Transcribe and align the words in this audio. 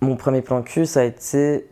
Mon 0.00 0.16
premier 0.16 0.42
plan 0.42 0.62
cul, 0.62 0.86
ça 0.86 1.00
a 1.00 1.04
été 1.04 1.66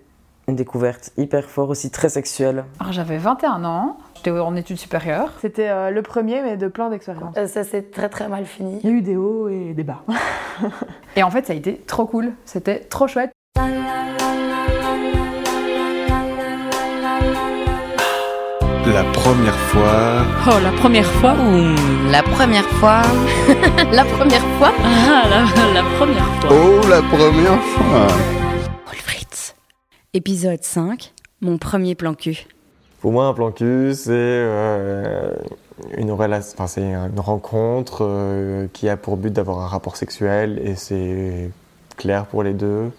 une 0.49 0.57
découverte 0.57 1.11
hyper 1.17 1.45
fort 1.45 1.71
aussi, 1.71 1.91
très 1.91 2.09
sexuelle. 2.09 2.65
Alors 2.81 2.93
j'avais 2.93 3.19
21 3.19 3.65
ans, 3.65 3.99
j'étais 4.15 4.31
en 4.31 4.57
études 4.57 4.79
supérieures. 4.79 5.33
C'était 5.41 5.69
euh, 5.69 5.91
le 5.91 6.03
premier, 6.03 6.43
mais 6.43 6.57
de 6.57 6.69
plein 6.69 6.91
d'expériences. 6.91 7.37
Euh, 7.37 7.47
ça 7.47 7.65
s'est 7.65 7.83
très 7.83 8.09
très 8.09 8.29
mal 8.29 8.45
fini. 8.45 8.81
Il 8.83 8.91
y 8.91 8.93
a 8.93 8.97
eu 8.97 9.03
des 9.03 9.17
hauts 9.17 9.49
et 9.49 9.75
des 9.75 9.85
bas. 9.85 10.03
Et 11.17 11.23
en 11.23 11.31
fait, 11.31 11.47
ça 11.47 11.53
a 11.53 11.57
été 11.57 11.77
trop 11.77 12.07
cool, 12.07 12.33
c'était 12.45 12.81
trop 12.81 13.07
chouette. 13.07 13.33
La 18.87 19.03
première 19.03 19.57
fois. 19.57 20.27
Oh, 20.47 20.61
la 20.63 20.71
première 20.73 21.07
fois 21.07 21.33
Ouh, 21.33 22.11
la 22.11 22.23
première 22.23 22.69
fois. 22.69 23.01
la 23.93 24.05
première 24.05 24.45
fois. 24.59 24.73
Ah, 24.85 25.23
la, 25.31 25.73
la 25.73 25.83
première 25.97 26.27
fois. 26.27 26.51
Oh, 26.51 26.87
la 26.87 27.01
première 27.01 27.63
fois. 27.63 28.07
Wolfritz. 28.87 29.55
Épisode 30.13 30.63
5. 30.63 31.15
Mon 31.41 31.57
premier 31.57 31.95
plan 31.95 32.13
cul. 32.13 32.47
Pour 33.01 33.13
moi, 33.13 33.25
un 33.25 33.33
plan 33.33 33.53
cul, 33.53 33.95
c'est 33.95 34.11
euh, 34.13 35.35
une, 35.97 36.11
relation, 36.11 36.53
enfin, 36.59 36.67
c'est 36.67 36.83
une 36.83 37.21
rencontre 37.21 38.01
euh, 38.03 38.67
qui 38.75 38.91
a 38.91 38.99
pour 38.99 39.17
but 39.17 39.33
d'avoir 39.33 39.61
un 39.61 39.67
rapport 39.67 39.97
sexuel 39.97 40.61
et 40.63 40.75
c'est 40.75 41.51
clair 41.97 42.27
pour 42.27 42.43
les 42.43 42.53
deux. 42.53 42.91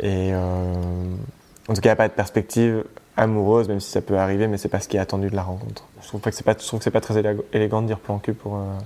Et 0.00 0.34
euh, 0.34 0.74
en 1.66 1.72
tout 1.72 1.80
cas, 1.80 1.88
il 1.88 1.92
n'y 1.92 1.92
a 1.92 1.96
pas 1.96 2.08
de 2.08 2.12
perspective 2.12 2.84
amoureuse, 3.20 3.68
même 3.68 3.80
si 3.80 3.90
ça 3.90 4.00
peut 4.00 4.18
arriver, 4.18 4.48
mais 4.48 4.56
c'est 4.56 4.68
pas 4.68 4.80
ce 4.80 4.88
qui 4.88 4.96
est 4.96 5.00
attendu 5.00 5.28
de 5.28 5.36
la 5.36 5.42
rencontre. 5.42 5.84
Je 6.02 6.08
trouve 6.08 6.20
que 6.20 6.30
c'est 6.30 6.42
pas, 6.42 6.54
pas 6.54 7.00
très 7.00 7.20
élég- 7.20 7.42
élégant 7.52 7.82
de 7.82 7.86
dire 7.86 7.98
plan 7.98 8.18
cul 8.18 8.32
pour, 8.32 8.56
euh, 8.56 8.78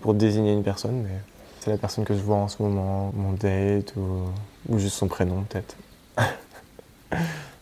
pour 0.00 0.14
désigner 0.14 0.52
une 0.52 0.62
personne, 0.62 1.02
mais 1.02 1.18
c'est 1.60 1.70
la 1.70 1.78
personne 1.78 2.04
que 2.04 2.14
je 2.14 2.20
vois 2.20 2.36
en 2.36 2.48
ce 2.48 2.62
moment, 2.62 3.10
mon 3.14 3.32
date 3.32 3.94
ou, 3.96 4.78
juste 4.78 4.96
son 4.96 5.08
prénom 5.08 5.42
peut-être. 5.48 5.76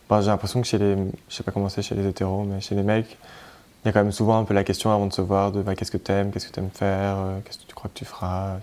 Enfin, 0.09 0.21
j'ai 0.21 0.27
l'impression 0.27 0.61
que 0.61 0.67
chez 0.67 0.77
les, 0.77 0.97
je 1.29 1.35
sais 1.35 1.43
pas 1.43 1.51
comment 1.51 1.69
c'est 1.69 1.81
chez 1.81 1.95
les 1.95 2.05
hétéros, 2.05 2.43
mais 2.43 2.59
chez 2.59 2.75
les 2.75 2.83
mecs, 2.83 3.17
il 3.83 3.87
y 3.87 3.89
a 3.89 3.93
quand 3.93 4.03
même 4.03 4.11
souvent 4.11 4.37
un 4.37 4.43
peu 4.43 4.53
la 4.53 4.65
question 4.65 4.91
avant 4.91 5.05
de 5.05 5.13
se 5.13 5.21
voir 5.21 5.53
de 5.53 5.61
bah, 5.61 5.75
qu'est-ce 5.75 5.91
que 5.91 5.97
t'aimes, 5.97 6.31
qu'est-ce 6.31 6.47
que 6.47 6.51
t'aimes 6.51 6.71
faire, 6.73 7.15
euh, 7.19 7.39
qu'est-ce 7.45 7.59
que 7.59 7.67
tu 7.67 7.73
crois 7.73 7.89
que 7.93 7.97
tu 7.97 8.05
feras. 8.05 8.57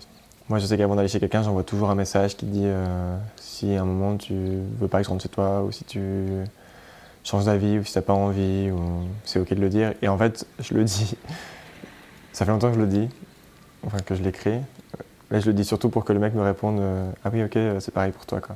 Moi, 0.49 0.59
je 0.59 0.67
sais 0.67 0.77
qu'avant 0.77 0.95
d'aller 0.95 1.07
chez 1.07 1.19
quelqu'un, 1.19 1.41
j'envoie 1.41 1.63
toujours 1.63 1.89
un 1.89 1.95
message 1.95 2.37
qui 2.37 2.45
dit 2.45 2.65
euh, 2.65 3.17
si 3.37 3.75
à 3.75 3.81
un 3.81 3.85
moment 3.85 4.17
tu 4.17 4.35
veux 4.79 4.87
pas 4.87 4.99
que 4.99 5.05
je 5.05 5.09
rentre 5.09 5.23
chez 5.23 5.29
toi 5.29 5.63
ou 5.63 5.71
si 5.71 5.83
tu 5.83 6.45
changes 7.25 7.45
d'avis 7.45 7.79
ou 7.79 7.83
si 7.83 7.93
t'as 7.93 8.01
pas 8.01 8.13
envie, 8.13 8.71
ou 8.71 8.79
c'est 9.25 9.39
ok 9.39 9.53
de 9.53 9.59
le 9.59 9.69
dire. 9.69 9.93
Et 10.01 10.07
en 10.07 10.17
fait, 10.17 10.45
je 10.59 10.73
le 10.73 10.85
dis. 10.85 11.17
Ça 12.31 12.45
fait 12.45 12.51
longtemps 12.51 12.69
que 12.69 12.75
je 12.75 12.81
le 12.81 12.87
dis, 12.87 13.09
enfin 13.85 13.99
que 13.99 14.15
je 14.15 14.23
l'écris. 14.23 14.59
Mais 15.31 15.41
je 15.41 15.47
le 15.47 15.53
dis 15.53 15.65
surtout 15.65 15.89
pour 15.89 16.05
que 16.05 16.13
le 16.13 16.19
mec 16.19 16.33
me 16.33 16.41
réponde 16.41 16.79
euh, 16.79 17.09
ah 17.23 17.29
oui 17.33 17.43
ok 17.43 17.57
euh, 17.57 17.79
c'est 17.79 17.91
pareil 17.91 18.11
pour 18.11 18.25
toi 18.25 18.39
quoi. 18.39 18.55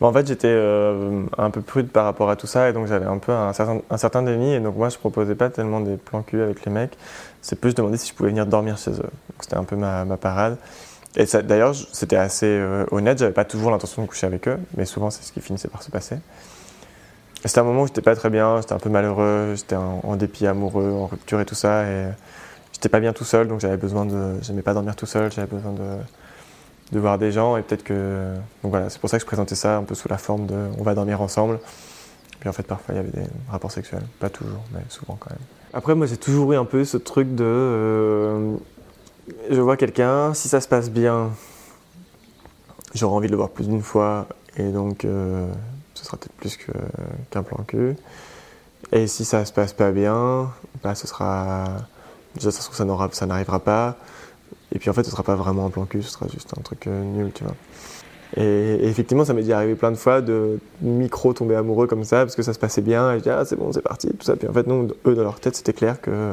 Bon, 0.00 0.08
en 0.08 0.12
fait, 0.12 0.26
j'étais 0.26 0.48
euh, 0.48 1.22
un 1.38 1.50
peu 1.50 1.62
prude 1.62 1.88
par 1.88 2.04
rapport 2.04 2.28
à 2.28 2.36
tout 2.36 2.46
ça 2.46 2.68
et 2.68 2.74
donc 2.74 2.86
j'avais 2.86 3.06
un 3.06 3.16
peu 3.16 3.32
un 3.32 3.52
certain, 3.54 3.80
un 3.88 3.96
certain 3.96 4.22
déni. 4.22 4.52
Et 4.52 4.60
donc, 4.60 4.76
moi, 4.76 4.90
je 4.90 4.98
proposais 4.98 5.34
pas 5.34 5.48
tellement 5.48 5.80
des 5.80 5.96
plans 5.96 6.22
cul 6.22 6.42
avec 6.42 6.64
les 6.66 6.72
mecs. 6.72 6.98
C'est 7.40 7.58
plus, 7.58 7.70
je 7.70 7.76
demandais 7.76 7.96
si 7.96 8.08
je 8.08 8.14
pouvais 8.14 8.28
venir 8.28 8.44
dormir 8.44 8.76
chez 8.76 8.90
eux. 8.90 9.10
C'était 9.40 9.56
un 9.56 9.64
peu 9.64 9.76
ma, 9.76 10.04
ma 10.04 10.18
parade. 10.18 10.58
Et 11.16 11.24
d'ailleurs, 11.44 11.74
c'était 11.92 12.16
assez 12.16 12.46
euh, 12.46 12.84
honnête. 12.90 13.18
J'avais 13.18 13.32
pas 13.32 13.46
toujours 13.46 13.70
l'intention 13.70 14.02
de 14.02 14.06
coucher 14.06 14.26
avec 14.26 14.46
eux, 14.48 14.58
mais 14.76 14.84
souvent, 14.84 15.08
c'est 15.08 15.22
ce 15.22 15.32
qui 15.32 15.40
finissait 15.40 15.68
par 15.68 15.82
se 15.82 15.90
passer. 15.90 16.16
C'était 17.44 17.60
un 17.60 17.64
moment 17.64 17.82
où 17.82 17.86
j'étais 17.86 18.02
pas 18.02 18.16
très 18.16 18.30
bien, 18.30 18.60
j'étais 18.60 18.72
un 18.72 18.78
peu 18.78 18.88
malheureux, 18.88 19.54
j'étais 19.54 19.76
en, 19.76 20.16
dépit 20.16 20.46
amoureux, 20.46 20.90
en 20.90 21.06
rupture 21.06 21.40
et 21.40 21.44
tout 21.44 21.54
ça. 21.54 21.84
Et 21.88 22.06
j'étais 22.72 22.88
pas 22.88 22.98
bien 22.98 23.12
tout 23.12 23.24
seul, 23.24 23.46
donc 23.46 23.60
j'avais 23.60 23.76
besoin 23.76 24.04
de. 24.06 24.42
J'aimais 24.42 24.62
pas 24.62 24.74
dormir 24.74 24.96
tout 24.96 25.06
seul, 25.06 25.30
j'avais 25.30 25.46
besoin 25.46 25.72
de 25.72 25.98
voir 26.98 27.18
des 27.18 27.32
gens 27.32 27.56
et 27.56 27.62
peut-être 27.62 27.84
que 27.84 28.34
donc 28.62 28.70
voilà 28.70 28.90
c'est 28.90 29.00
pour 29.00 29.10
ça 29.10 29.16
que 29.18 29.22
je 29.22 29.26
présentais 29.26 29.54
ça 29.54 29.76
un 29.76 29.82
peu 29.82 29.94
sous 29.94 30.08
la 30.08 30.18
forme 30.18 30.46
de 30.46 30.54
on 30.78 30.82
va 30.82 30.94
dormir 30.94 31.20
ensemble 31.20 31.58
puis 32.40 32.48
en 32.48 32.52
fait 32.52 32.62
parfois 32.62 32.94
il 32.94 32.98
y 32.98 33.00
avait 33.00 33.10
des 33.10 33.26
rapports 33.50 33.72
sexuels 33.72 34.04
pas 34.20 34.30
toujours 34.30 34.62
mais 34.72 34.80
souvent 34.88 35.16
quand 35.18 35.30
même 35.30 35.38
après 35.72 35.94
moi 35.94 36.06
j'ai 36.06 36.16
toujours 36.16 36.52
eu 36.52 36.56
un 36.56 36.64
peu 36.64 36.84
ce 36.84 36.96
truc 36.96 37.34
de 37.34 37.44
euh, 37.44 38.56
je 39.50 39.60
vois 39.60 39.76
quelqu'un 39.76 40.32
si 40.34 40.48
ça 40.48 40.60
se 40.60 40.68
passe 40.68 40.90
bien 40.90 41.30
j'aurai 42.94 43.14
envie 43.16 43.26
de 43.26 43.32
le 43.32 43.38
voir 43.38 43.50
plus 43.50 43.66
d'une 43.66 43.82
fois 43.82 44.26
et 44.56 44.70
donc 44.70 45.04
euh, 45.04 45.46
sera 46.06 46.16
peut-être 46.16 46.32
plus 46.32 46.58
qu'un 47.30 47.42
plan 47.42 47.62
cul 47.66 47.96
et 48.92 49.06
si 49.06 49.24
ça 49.24 49.44
se 49.44 49.52
passe 49.52 49.72
pas 49.72 49.90
bien 49.90 50.50
bah 50.82 50.94
ce 50.94 51.06
sera 51.06 51.64
déjà 52.34 52.50
ça 52.50 52.60
se 52.60 52.70
trouve 52.70 53.12
ça 53.12 53.26
n'arrivera 53.26 53.60
pas 53.60 53.96
et 54.72 54.78
puis 54.78 54.90
en 54.90 54.92
fait, 54.92 55.04
ce 55.04 55.10
sera 55.10 55.22
pas 55.22 55.36
vraiment 55.36 55.66
un 55.66 55.70
plan 55.70 55.84
cul, 55.84 56.02
ce 56.02 56.10
sera 56.10 56.26
juste 56.28 56.52
un 56.58 56.62
truc 56.62 56.86
euh, 56.86 57.02
nul, 57.02 57.30
tu 57.32 57.44
vois. 57.44 57.54
Et, 58.36 58.86
effectivement, 58.88 59.24
ça 59.24 59.32
m'est 59.32 59.42
déjà 59.42 59.58
arrivé 59.58 59.74
plein 59.74 59.92
de 59.92 59.96
fois 59.96 60.20
de 60.20 60.58
micro 60.82 61.32
tomber 61.32 61.54
amoureux 61.54 61.86
comme 61.86 62.04
ça, 62.04 62.18
parce 62.24 62.34
que 62.34 62.42
ça 62.42 62.52
se 62.52 62.58
passait 62.58 62.82
bien, 62.82 63.12
et 63.12 63.18
je 63.18 63.22
dis 63.22 63.30
ah 63.30 63.44
c'est 63.44 63.56
bon, 63.56 63.72
c'est 63.72 63.82
parti, 63.82 64.08
tout 64.08 64.24
ça. 64.24 64.36
Puis 64.36 64.48
en 64.48 64.52
fait, 64.52 64.66
non, 64.66 64.88
eux 65.06 65.14
dans 65.14 65.22
leur 65.22 65.40
tête, 65.40 65.56
c'était 65.56 65.72
clair 65.72 66.00
que 66.00 66.32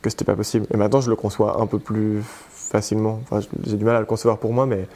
que 0.00 0.10
c'était 0.10 0.24
pas 0.24 0.34
possible. 0.34 0.66
Et 0.72 0.76
maintenant, 0.76 1.00
je 1.00 1.10
le 1.10 1.16
conçois 1.16 1.60
un 1.60 1.66
peu 1.66 1.78
plus 1.78 2.22
facilement. 2.50 3.20
Enfin, 3.22 3.46
j'ai 3.64 3.76
du 3.76 3.84
mal 3.84 3.94
à 3.96 4.00
le 4.00 4.06
concevoir 4.06 4.38
pour 4.38 4.52
moi, 4.52 4.66
mais 4.66 4.88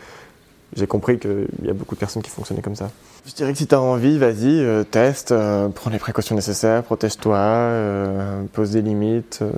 j'ai 0.75 0.87
compris 0.87 1.19
qu'il 1.19 1.47
y 1.63 1.71
a 1.71 1.73
beaucoup 1.73 1.95
de 1.95 2.01
personnes 2.01 2.23
qui 2.23 2.31
fonctionnaient 2.31 2.63
comme 2.63 2.77
ça. 2.77 2.91
Je 3.27 3.33
dirais 3.35 3.53
que 3.53 3.59
si 3.59 3.67
tu 3.67 3.75
as 3.75 3.81
envie, 3.81 4.19
vas-y, 4.19 4.61
euh, 4.61 4.85
teste, 4.85 5.33
euh, 5.33 5.69
prends 5.69 5.91
les 5.91 5.99
précautions 5.99 6.35
nécessaires, 6.35 6.83
protège-toi, 6.83 7.37
euh, 7.37 8.43
pose 8.53 8.71
des 8.73 8.83
limites. 8.83 9.41
euh, 9.43 9.51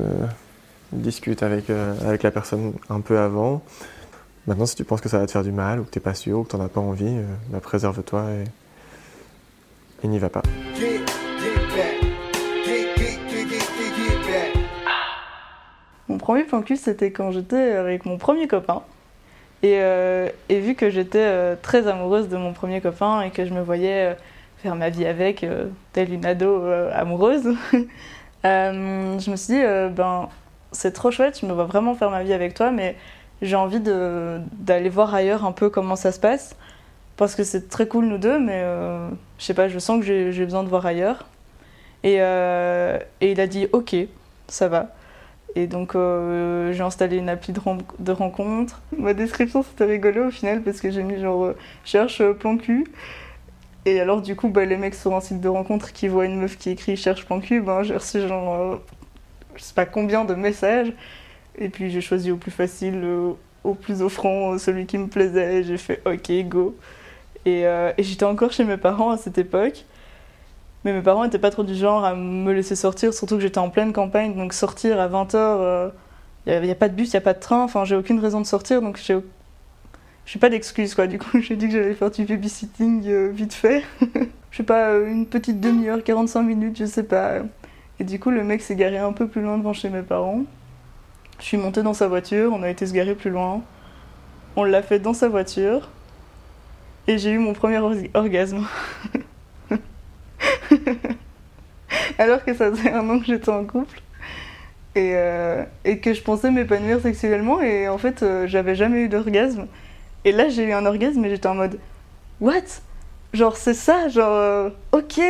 discute 0.93 1.43
avec, 1.43 1.69
euh, 1.69 1.93
avec 2.07 2.23
la 2.23 2.31
personne 2.31 2.73
un 2.89 3.01
peu 3.01 3.19
avant. 3.19 3.63
Maintenant, 4.47 4.65
si 4.65 4.75
tu 4.75 4.85
penses 4.85 5.03
que 5.03 5.11
ça 5.11 5.19
va 5.19 5.27
te 5.27 5.31
faire 5.33 5.43
du 5.45 5.53
mal, 5.53 5.81
ou 5.81 5.85
que 5.85 5.91
t'es 5.91 6.01
pas 6.01 6.15
sûr, 6.15 6.39
ou 6.39 6.45
que 6.45 6.49
t'en 6.49 6.65
as 6.65 6.69
pas 6.69 6.81
envie, 6.81 7.05
euh, 7.07 7.25
bah, 7.51 7.61
préserve-toi 7.61 8.25
et, 8.31 8.45
et 10.07 10.09
n'y 10.09 10.19
va 10.19 10.31
pas. 10.31 10.41
Mon 16.09 16.17
premier 16.17 16.45
plan 16.45 16.63
cul, 16.63 16.77
c'était 16.77 17.13
quand 17.13 17.33
j'étais 17.33 17.73
avec 17.73 18.07
mon 18.07 18.17
premier 18.17 18.49
copain. 18.49 18.83
Et, 19.63 19.81
euh, 19.81 20.29
et 20.49 20.61
vu 20.61 20.75
que 20.75 20.89
j'étais 20.89 21.19
euh, 21.19 21.57
très 21.61 21.89
amoureuse 21.89 22.29
de 22.29 22.37
mon 22.37 22.53
premier 22.53 22.81
copain 22.81 23.23
et 23.23 23.31
que 23.31 23.45
je 23.45 23.53
me 23.53 23.61
voyais 23.61 24.13
euh, 24.13 24.15
faire 24.59 24.77
ma 24.77 24.89
vie 24.89 25.05
avec, 25.05 25.47
telle 25.93 26.13
une 26.13 26.27
ado 26.27 26.65
amoureuse, 26.93 27.55
je 28.45 29.31
me 29.31 29.37
suis 29.37 29.55
dit, 29.55 29.63
ben, 29.95 30.29
c'est 30.73 30.93
trop 30.93 31.11
chouette, 31.13 31.39
je 31.41 31.47
me 31.47 31.53
vois 31.53 31.65
vraiment 31.65 31.95
faire 31.95 32.11
ma 32.11 32.25
vie 32.25 32.33
avec 32.33 32.55
toi, 32.55 32.73
mais 32.73 32.97
j'ai 33.41 33.55
envie 33.55 33.81
d'aller 33.81 34.89
voir 34.89 35.15
ailleurs 35.15 35.45
un 35.45 35.53
peu 35.53 35.71
comment 35.71 35.95
ça 35.95 36.11
se 36.11 36.19
passe. 36.19 36.57
Parce 37.17 37.37
que 37.37 37.45
c'est 37.45 37.69
très 37.69 37.87
cool 37.87 38.07
nous 38.07 38.19
deux, 38.19 38.41
mais 38.41 38.65
je 39.39 39.45
sais 39.45 39.55
pas, 39.55 39.69
je 39.69 39.79
sens 39.79 40.01
que 40.01 40.33
j'ai 40.33 40.45
besoin 40.45 40.65
de 40.65 40.69
voir 40.69 40.85
ailleurs. 40.87 41.27
Et 42.03 42.15
il 42.15 43.41
a 43.41 43.47
dit, 43.47 43.69
ok, 43.73 43.95
ça 44.49 44.67
va. 44.67 44.89
Et 45.59 45.67
donc, 45.67 45.97
euh, 45.97 46.73
j'ai 46.73 46.85
installé 46.85 47.17
une 47.17 47.29
appli 47.29 47.53
de, 47.53 47.59
ren- 47.59 47.79
de 47.99 48.13
rencontre. 48.13 48.81
Ma 48.97 49.13
description, 49.13 49.65
c'était 49.65 49.87
rigolo 49.87 50.29
au 50.29 50.31
final 50.31 50.63
parce 50.63 50.81
que 50.81 50.89
j'ai 50.93 51.03
mis 51.03 51.19
genre 51.21 51.47
euh, 51.47 51.57
cherche 51.85 52.21
euh, 52.21 52.33
plan 52.33 52.57
cul. 52.57 52.87
Et 53.87 54.01
alors, 54.01 54.23
du 54.23 54.37
coup, 54.37 54.49
bah, 54.51 54.65
les 54.65 54.77
mecs 54.77 54.95
sur 54.95 55.15
un 55.17 55.21
site 55.21 55.41
de 55.41 55.49
rencontre 55.49 55.93
qui 55.93 56.07
voient 56.09 56.27
une 56.27 56.39
meuf 56.41 56.59
qui 56.59 56.71
écrit 56.71 56.97
cherche 56.97 57.27
plan 57.27 57.41
cul, 57.41 57.61
ben, 57.61 57.83
j'ai 57.83 57.97
reçu 57.97 58.21
genre, 58.29 58.81
je 59.57 59.63
sais 59.63 59.75
pas 59.75 59.87
combien 59.87 60.25
de 60.25 60.35
messages. 60.35 60.93
Et 61.59 61.69
puis, 61.71 61.91
j'ai 61.91 62.01
choisi 62.03 62.31
au 62.33 62.37
plus 62.37 62.53
facile, 62.53 63.05
au 63.65 63.75
plus 63.75 64.03
offrant, 64.03 64.59
celui 64.59 64.87
qui 64.87 64.99
me 64.99 65.09
plaisait. 65.09 65.65
J'ai 65.65 65.79
fait 65.79 66.03
ok, 66.07 66.33
go. 66.49 66.77
Et, 67.47 67.63
et 67.63 68.03
j'étais 68.05 68.25
encore 68.25 68.53
chez 68.53 68.65
mes 68.65 68.77
parents 68.77 69.11
à 69.11 69.17
cette 69.19 69.39
époque. 69.39 69.85
Mais 70.85 70.93
mes 70.93 71.03
parents 71.03 71.25
n'étaient 71.25 71.39
pas 71.39 71.51
trop 71.51 71.65
du 71.65 71.75
genre 71.75 72.05
à 72.05 72.15
me 72.15 72.53
laisser 72.53 72.77
sortir, 72.77 73.13
surtout 73.13 73.37
que 73.37 73.43
j'étais 73.43 73.59
en 73.59 73.71
pleine 73.71 73.93
campagne, 73.93 74.35
donc 74.35 74.53
sortir 74.53 75.01
à 75.01 75.09
20h, 75.09 75.91
il 76.47 76.61
n'y 76.63 76.71
a, 76.71 76.75
pas 76.75 76.89
de 76.89 76.95
bus, 76.95 77.09
il 77.09 77.17
n'y 77.17 77.19
a 77.19 77.21
pas 77.21 77.35
de 77.35 77.41
train, 77.41 77.63
enfin 77.63 77.85
j'ai 77.85 77.97
aucune 77.97 78.21
raison 78.21 78.41
de 78.41 78.47
sortir, 78.47 78.81
donc 78.81 78.97
j'ai 78.97 79.19
j'ai 80.29 80.39
pas 80.39 80.51
d'excuses 80.51 80.95
quoi. 80.95 81.07
Du 81.07 81.19
coup, 81.19 81.41
j'ai 81.41 81.57
dit 81.57 81.67
que 81.67 81.73
j'allais 81.73 81.95
faire 81.95 82.11
du 82.11 82.25
babysitting 82.25 83.07
euh, 83.09 83.31
vite 83.31 83.55
fait. 83.55 83.83
Je 84.51 84.59
sais 84.59 84.63
pas, 84.63 84.91
euh, 84.91 85.11
une 85.11 85.27
petite 85.27 85.61
demi-heure, 85.61 86.03
45 86.03 86.43
minutes, 86.43 86.79
je 86.79 86.87
sais 86.87 87.03
pas. 87.03 87.35
Et 88.01 88.05
du 88.05 88.19
coup, 88.19 88.31
le 88.31 88.43
mec 88.43 88.63
s'est 88.63 88.77
garé 88.77 88.97
un 88.97 89.13
peu 89.13 89.29
plus 89.29 89.43
loin 89.43 89.59
devant 89.59 89.75
chez 89.75 89.91
mes 89.91 90.01
parents. 90.03 90.45
Je 91.39 91.45
suis 91.45 91.59
montée 91.59 91.83
dans 91.83 91.93
sa 91.93 92.09
voiture, 92.09 92.51
on 92.55 92.63
a 92.63 92.71
été 92.71 92.87
se 92.87 92.95
garer 92.95 93.15
plus 93.15 93.31
loin. 93.31 93.63
On 94.57 94.65
l'a 94.65 94.83
fait 94.83 94.99
dans 95.01 95.13
sa 95.13 95.29
voiture. 95.29 95.91
Et 97.07 97.19
j'ai 97.19 97.31
eu 97.31 97.39
mon 97.39 97.53
premier 97.53 97.79
or- 97.79 97.93
orgasme. 98.15 98.67
Alors 102.19 102.45
que 102.45 102.55
ça 102.55 102.71
faisait 102.71 102.93
un 102.93 103.09
an 103.09 103.19
que 103.19 103.27
j'étais 103.27 103.51
en 103.51 103.65
couple. 103.65 104.01
Et, 104.95 105.13
euh, 105.15 105.65
et 105.85 106.01
que 106.01 106.13
je 106.13 106.23
pensais 106.23 106.51
m'épanouir 106.51 107.01
sexuellement. 107.01 107.61
Et 107.61 107.89
en 107.89 107.99
fait, 107.99 108.23
euh, 108.23 108.47
j'avais 108.47 108.75
jamais 108.75 109.03
eu 109.03 109.09
d'orgasme. 109.09 109.67
Et 110.25 110.33
là, 110.33 110.49
j'ai 110.49 110.65
eu 110.65 110.73
un 110.73 110.87
orgasme 110.87 111.25
et 111.25 111.31
j'étais 111.31 111.47
en 111.47 111.55
mode 111.55 111.79
What? 112.41 112.81
Genre, 113.33 113.57
c'est 113.57 113.75
ça 113.75 114.09
Genre, 114.09 114.33
euh, 114.33 114.71
ok 114.93 115.19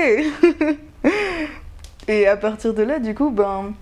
Et 2.09 2.27
à 2.27 2.37
partir 2.37 2.73
de 2.73 2.83
là, 2.83 2.99
du 2.99 3.15
coup, 3.15 3.31
ben, 3.31 3.75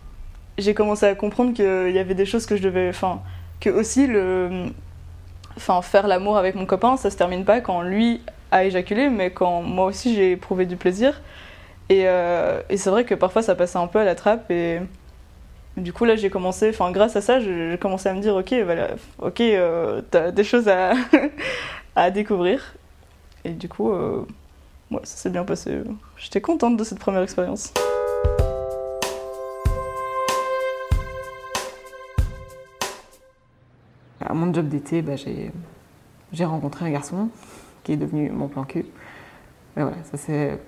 j'ai 0.58 0.74
commencé 0.74 1.06
à 1.06 1.14
comprendre 1.14 1.52
qu'il 1.52 1.92
y 1.92 1.98
avait 1.98 2.14
des 2.14 2.26
choses 2.26 2.46
que 2.46 2.56
je 2.56 2.62
devais. 2.62 2.88
Enfin, 2.88 3.20
que 3.60 3.70
aussi 3.70 4.06
le, 4.06 4.66
enfin, 5.56 5.80
faire 5.82 6.08
l'amour 6.08 6.36
avec 6.36 6.56
mon 6.56 6.66
copain, 6.66 6.96
ça 6.96 7.10
se 7.10 7.16
termine 7.16 7.44
pas 7.44 7.60
quand 7.60 7.82
lui 7.82 8.20
a 8.50 8.64
éjaculé, 8.64 9.08
mais 9.10 9.30
quand 9.30 9.62
moi 9.62 9.86
aussi 9.86 10.14
j'ai 10.14 10.32
éprouvé 10.32 10.66
du 10.66 10.76
plaisir. 10.76 11.20
Et, 11.88 12.02
euh, 12.06 12.62
et 12.68 12.76
c'est 12.76 12.90
vrai 12.90 13.04
que 13.04 13.14
parfois 13.14 13.42
ça 13.42 13.54
passait 13.54 13.78
un 13.78 13.86
peu 13.86 14.00
à 14.00 14.04
la 14.04 14.16
trappe 14.16 14.50
et 14.50 14.80
du 15.76 15.92
coup 15.92 16.04
là 16.04 16.16
j'ai 16.16 16.30
commencé, 16.30 16.70
enfin 16.70 16.90
grâce 16.90 17.14
à 17.14 17.20
ça 17.20 17.38
j'ai 17.38 17.78
commencé 17.80 18.08
à 18.08 18.14
me 18.14 18.20
dire 18.20 18.34
ok 18.34 18.52
ok 19.20 19.40
euh, 19.40 20.02
t'as 20.10 20.32
des 20.32 20.42
choses 20.42 20.68
à, 20.68 20.94
à 21.96 22.10
découvrir. 22.10 22.74
Et 23.44 23.50
du 23.50 23.68
coup 23.68 23.92
euh, 23.92 24.26
ça 25.04 25.16
s'est 25.16 25.30
bien 25.30 25.44
passé. 25.44 25.82
J'étais 26.16 26.40
contente 26.40 26.76
de 26.76 26.84
cette 26.84 26.98
première 26.98 27.22
expérience. 27.22 27.72
À 34.28 34.34
mon 34.34 34.52
job 34.52 34.68
d'été, 34.68 35.02
bah, 35.02 35.12
j'ai 35.16 36.44
rencontré 36.44 36.84
un 36.84 36.90
garçon 36.90 37.28
qui 37.86 37.92
est 37.92 37.96
devenu 37.96 38.30
mon 38.30 38.48
plan 38.48 38.64
cul. 38.64 38.84
Mais 39.76 39.82
voilà, 39.82 39.98
ça 40.10 40.16
c'est. 40.16 40.58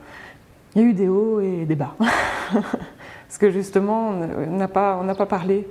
Il 0.75 0.83
y 0.83 0.85
a 0.85 0.89
eu 0.89 0.93
des 0.93 1.09
hauts 1.09 1.41
et 1.41 1.65
des 1.65 1.75
bas. 1.75 1.97
Parce 2.53 3.39
que 3.41 3.51
justement, 3.51 4.11
on 4.11 4.57
n'a 4.57 4.69
pas, 4.69 5.03
pas 5.17 5.27
parlé 5.27 5.69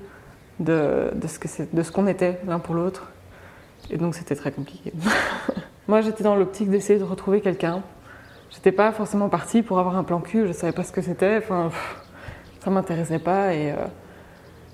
de, 0.60 1.14
de 1.16 1.84
ce 1.84 1.92
qu'on 1.92 2.08
était 2.08 2.42
l'un 2.46 2.60
pour 2.60 2.76
l'autre. 2.76 3.12
Et 3.90 3.98
donc 3.98 4.14
c'était 4.14 4.36
très 4.36 4.52
compliqué. 4.52 4.92
Moi 5.88 6.02
j'étais 6.02 6.24
dans 6.24 6.36
l'optique 6.36 6.70
d'essayer 6.70 7.00
de 7.00 7.06
retrouver 7.06 7.40
quelqu'un. 7.40 7.82
J'étais 8.50 8.74
pas 8.74 8.92
forcément 8.92 9.30
partie 9.30 9.62
pour 9.62 9.80
avoir 9.80 9.96
un 9.96 10.04
plan 10.04 10.20
cul, 10.20 10.48
je 10.48 10.52
savais 10.52 10.74
pas 10.74 10.84
ce 10.84 10.92
que 10.92 11.02
c'était. 11.02 11.38
Enfin, 11.38 11.70
ça 12.60 12.70
m'intéressait 12.70 13.20
pas. 13.20 13.54
Et, 13.54 13.72
euh, 13.72 13.76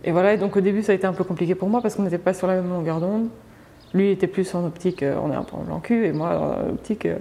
et 0.04 0.12
voilà, 0.12 0.34
et 0.34 0.38
donc 0.38 0.56
au 0.56 0.62
début 0.62 0.82
ça 0.82 0.94
a 0.94 0.96
été 0.96 1.06
un 1.06 1.14
peu 1.14 1.24
compliqué 1.24 1.54
pour 1.54 1.70
moi 1.70 1.82
parce 1.82 1.96
qu'on 1.96 2.04
n'était 2.04 2.18
pas 2.18 2.34
sur 2.34 2.48
la 2.48 2.56
même 2.56 2.70
longueur 2.70 3.00
d'onde. 3.00 3.30
Lui 3.94 4.10
était 4.10 4.28
plus 4.28 4.56
en 4.56 4.66
optique, 4.66 5.04
euh, 5.04 5.16
on 5.22 5.32
est 5.32 5.36
un 5.36 5.44
peu 5.44 5.56
en 5.56 5.62
blanc 5.62 5.80
cul, 5.80 6.06
et 6.06 6.14
moi 6.14 6.58
en 6.66 6.70
optique, 6.72 7.06
euh, 7.06 7.18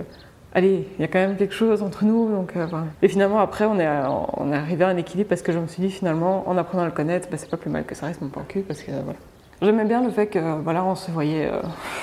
allez, 0.54 0.88
il 0.98 1.02
y 1.02 1.04
a 1.04 1.08
quand 1.08 1.18
même 1.18 1.36
quelque 1.36 1.54
chose 1.54 1.82
entre 1.82 2.04
nous. 2.04 2.30
Donc, 2.30 2.56
euh. 2.56 2.66
Et 3.02 3.08
finalement 3.08 3.40
après 3.40 3.66
on 3.66 3.78
est, 3.78 3.88
on 4.36 4.52
est 4.52 4.56
arrivé 4.56 4.84
à 4.84 4.88
un 4.88 4.96
équilibre 4.96 5.28
parce 5.28 5.42
que 5.42 5.52
je 5.52 5.58
me 5.58 5.66
suis 5.66 5.82
dit 5.82 5.90
finalement 5.90 6.48
en 6.48 6.56
apprenant 6.56 6.84
à 6.84 6.86
le 6.86 6.92
connaître, 6.92 7.28
bah, 7.30 7.36
c'est 7.36 7.50
pas 7.50 7.58
plus 7.58 7.70
mal 7.70 7.84
que 7.84 7.94
ça 7.94 8.06
reste 8.06 8.22
mon 8.22 8.28
plan 8.28 8.42
cul 8.48 8.62
parce 8.62 8.82
que 8.82 8.90
voilà. 8.90 9.18
J'aimais 9.60 9.84
bien 9.84 10.02
le 10.02 10.10
fait 10.10 10.26
que 10.26 10.60
voilà, 10.62 10.82
on 10.84 10.94
se 10.94 11.10
voyait, 11.10 11.50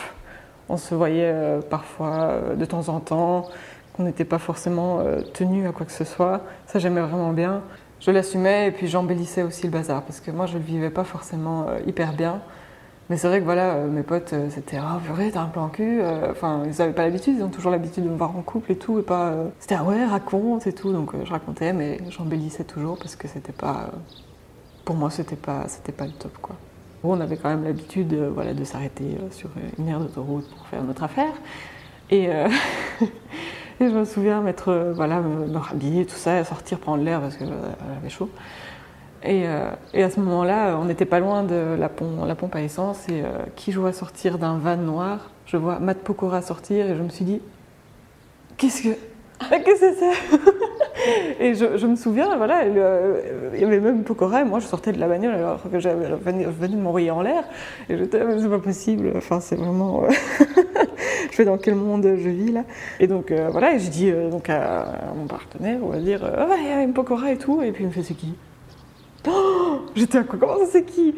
on 0.70 0.78
se 0.78 0.94
voyait 0.94 1.34
parfois 1.70 2.40
de 2.56 2.66
temps 2.66 2.90
en 2.90 3.00
temps, 3.00 3.50
qu'on 3.94 4.04
n'était 4.04 4.24
pas 4.24 4.40
forcément 4.40 5.04
tenu 5.34 5.68
à 5.68 5.72
quoi 5.72 5.86
que 5.86 5.92
ce 5.92 6.06
soit. 6.06 6.42
Ça 6.68 6.78
j'aimais 6.78 7.02
vraiment 7.02 7.34
bien. 7.34 7.64
Je 8.00 8.12
l'assumais 8.12 8.68
et 8.68 8.72
puis 8.72 8.88
j'embellissais 8.88 9.42
aussi 9.42 9.64
le 9.64 9.72
bazar 9.72 10.04
parce 10.04 10.22
que 10.22 10.30
moi 10.32 10.46
je 10.46 10.54
le 10.54 10.64
vivais 10.64 10.92
pas 10.92 11.04
forcément 11.04 11.66
hyper 11.88 12.14
bien. 12.14 12.40
Mais 13.10 13.18
c'est 13.18 13.28
vrai 13.28 13.40
que 13.40 13.46
voilà, 13.46 13.74
euh, 13.74 13.88
mes 13.88 14.04
potes 14.04 14.34
euh, 14.34 14.50
c'était 14.52 14.78
ah 14.78 15.00
purée 15.04 15.32
t'as 15.32 15.42
un 15.42 15.48
plan 15.48 15.68
cul. 15.70 16.00
euh, 16.02 16.32
Enfin 16.32 16.64
ils 16.66 16.80
avaient 16.82 16.94
pas 16.94 17.04
l'habitude, 17.04 17.36
ils 17.38 17.44
ont 17.44 17.50
toujours 17.50 17.72
l'habitude 17.72 18.04
de 18.04 18.10
me 18.10 18.16
voir 18.18 18.36
en 18.38 18.42
couple 18.42 18.72
et 18.72 18.76
tout 18.78 19.00
et 19.00 19.02
pas. 19.02 19.34
C'était 19.60 19.76
ah 19.76 19.84
ouais 19.84 20.06
raconte 20.06 20.68
et 20.68 20.74
tout 20.74 20.94
donc 20.94 21.14
je 21.24 21.30
racontais 21.32 21.74
mais 21.74 22.00
j'embellissais 22.10 22.64
toujours 22.66 22.98
parce 23.00 23.16
que 23.16 23.28
c'était 23.28 23.52
pas. 23.52 23.90
pour 24.86 24.96
moi 24.96 25.10
c'était 25.10 25.36
pas 25.36 25.68
c'était 25.68 25.92
pas 25.92 26.06
le 26.06 26.12
top 26.14 26.38
quoi. 26.42 26.56
On 27.04 27.20
avait 27.22 27.38
quand 27.38 27.50
même 27.50 27.64
l'habitude 27.64 28.14
voilà, 28.14 28.54
de 28.54 28.64
s'arrêter 28.66 29.18
sur 29.32 29.50
une 29.78 29.88
aire 29.88 30.00
d'autoroute 30.00 30.50
pour 30.50 30.68
faire 30.68 30.84
notre 30.84 31.04
affaire. 31.04 31.32
Et, 32.12 32.30
je 33.80 33.86
me 33.86 34.04
souviens 34.04 34.42
m'être, 34.42 34.92
voilà, 34.96 35.22
me, 35.22 35.48
me 35.48 35.58
rhabiller, 35.58 36.06
tout 36.06 36.18
ça, 36.18 36.44
sortir 36.44 36.80
prendre 36.80 37.02
l'air 37.04 37.22
parce 37.22 37.38
qu'elle 37.38 37.54
avait 37.98 38.10
chaud. 38.10 38.30
Et, 39.24 39.48
euh, 39.48 39.70
et 39.94 40.04
à 40.04 40.10
ce 40.10 40.20
moment-là, 40.22 40.78
on 40.80 40.86
n'était 40.86 41.06
pas 41.06 41.20
loin 41.20 41.44
de 41.44 41.76
la, 41.78 41.90
pom- 41.90 42.26
la 42.26 42.36
pompe 42.36 42.56
à 42.56 42.62
essence 42.62 43.08
et 43.10 43.22
euh, 43.22 43.28
qui 43.56 43.72
je 43.72 43.80
vois 43.80 43.92
sortir 43.92 44.38
d'un 44.38 44.58
van 44.58 44.78
noir 44.78 45.30
Je 45.46 45.58
vois 45.58 45.80
Matt 45.80 45.98
Pokora 46.00 46.42
sortir 46.42 46.90
et 46.90 46.96
je 46.96 47.02
me 47.02 47.10
suis 47.10 47.26
dit 47.26 47.42
Qu'est-ce 48.58 48.84
que. 48.84 48.90
Qu'est-ce 49.50 49.64
que 49.64 49.78
c'est 49.78 49.94
ça? 49.96 50.12
Et 51.40 51.56
je, 51.56 51.88
me 51.88 51.96
souviens, 51.96 52.36
voilà, 52.36 52.64
euh, 52.66 53.52
il 53.54 53.62
y 53.62 53.64
avait 53.64 53.80
même 53.80 54.04
Pokora 54.04 54.42
et 54.42 54.44
moi 54.44 54.60
je 54.60 54.66
sortais 54.66 54.92
de 54.92 55.00
la 55.00 55.08
bagnole 55.08 55.36
alors 55.36 55.62
que 55.72 55.80
j'avais 55.80 56.08
venait 56.14 56.46
de 56.76 56.82
m'envoyer 56.82 57.10
en 57.10 57.22
l'air. 57.22 57.46
Et 57.88 57.98
j'étais, 57.98 58.24
mais 58.26 58.38
c'est 58.42 58.50
pas 58.50 58.60
possible, 58.60 59.14
enfin 59.16 59.40
c'est 59.40 59.56
vraiment. 59.56 60.04
euh, 60.04 60.10
je 61.32 61.36
fais 61.36 61.46
dans 61.46 61.58
quel 61.58 61.76
monde 61.76 62.04
je 62.04 62.30
vis 62.30 62.52
là 62.52 62.64
Et 63.00 63.08
donc 63.08 63.32
euh, 63.32 63.48
voilà, 63.50 63.78
j'ai 63.78 63.90
dit 63.90 64.12
euh, 64.12 64.30
donc 64.30 64.50
à, 64.50 64.86
mon 65.16 65.26
partenaire, 65.26 65.80
on 65.82 65.88
va 65.88 66.00
dire, 66.00 66.24
euh, 66.26 66.36
ah 66.38 66.56
il 66.60 66.68
y 66.68 66.72
a 66.72 66.94
Pokora 66.94 67.32
et 67.32 67.38
tout, 67.38 67.62
et 67.62 67.72
puis 67.72 67.86
il 67.86 67.88
me 67.88 67.94
fait 67.94 68.04
c'est 68.04 68.16
qui? 68.16 68.34
Oh 69.28 69.82
J'étais 69.96 70.20
à 70.20 70.24
quoi 70.24 70.40
Comment 70.40 70.58
ça 70.60 70.72
c'est 70.72 70.86
qui? 70.86 71.16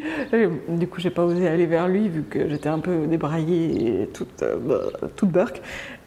Du 0.68 0.88
coup, 0.88 1.00
j'ai 1.00 1.10
pas 1.10 1.24
osé 1.24 1.48
aller 1.48 1.66
vers 1.66 1.88
lui 1.88 2.08
vu 2.08 2.22
que 2.22 2.48
j'étais 2.48 2.68
un 2.68 2.78
peu 2.78 3.06
débraillée 3.06 4.02
et 4.02 4.06
toute, 4.08 4.42
euh, 4.42 4.56
bah, 4.58 5.08
toute 5.16 5.30
burk. 5.30 5.60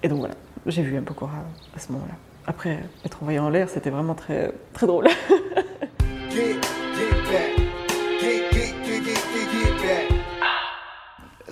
Et 0.03 0.07
donc 0.07 0.19
voilà, 0.19 0.33
j'ai 0.65 0.81
vu 0.81 0.97
un 0.97 1.01
Pokora 1.01 1.43
à 1.75 1.79
ce 1.79 1.91
moment-là. 1.91 2.15
Après, 2.47 2.79
être 3.05 3.21
envoyé 3.21 3.39
en 3.39 3.49
l'air, 3.49 3.69
c'était 3.69 3.89
vraiment 3.89 4.13
très, 4.13 4.51
très 4.73 4.87
drôle. 4.87 5.07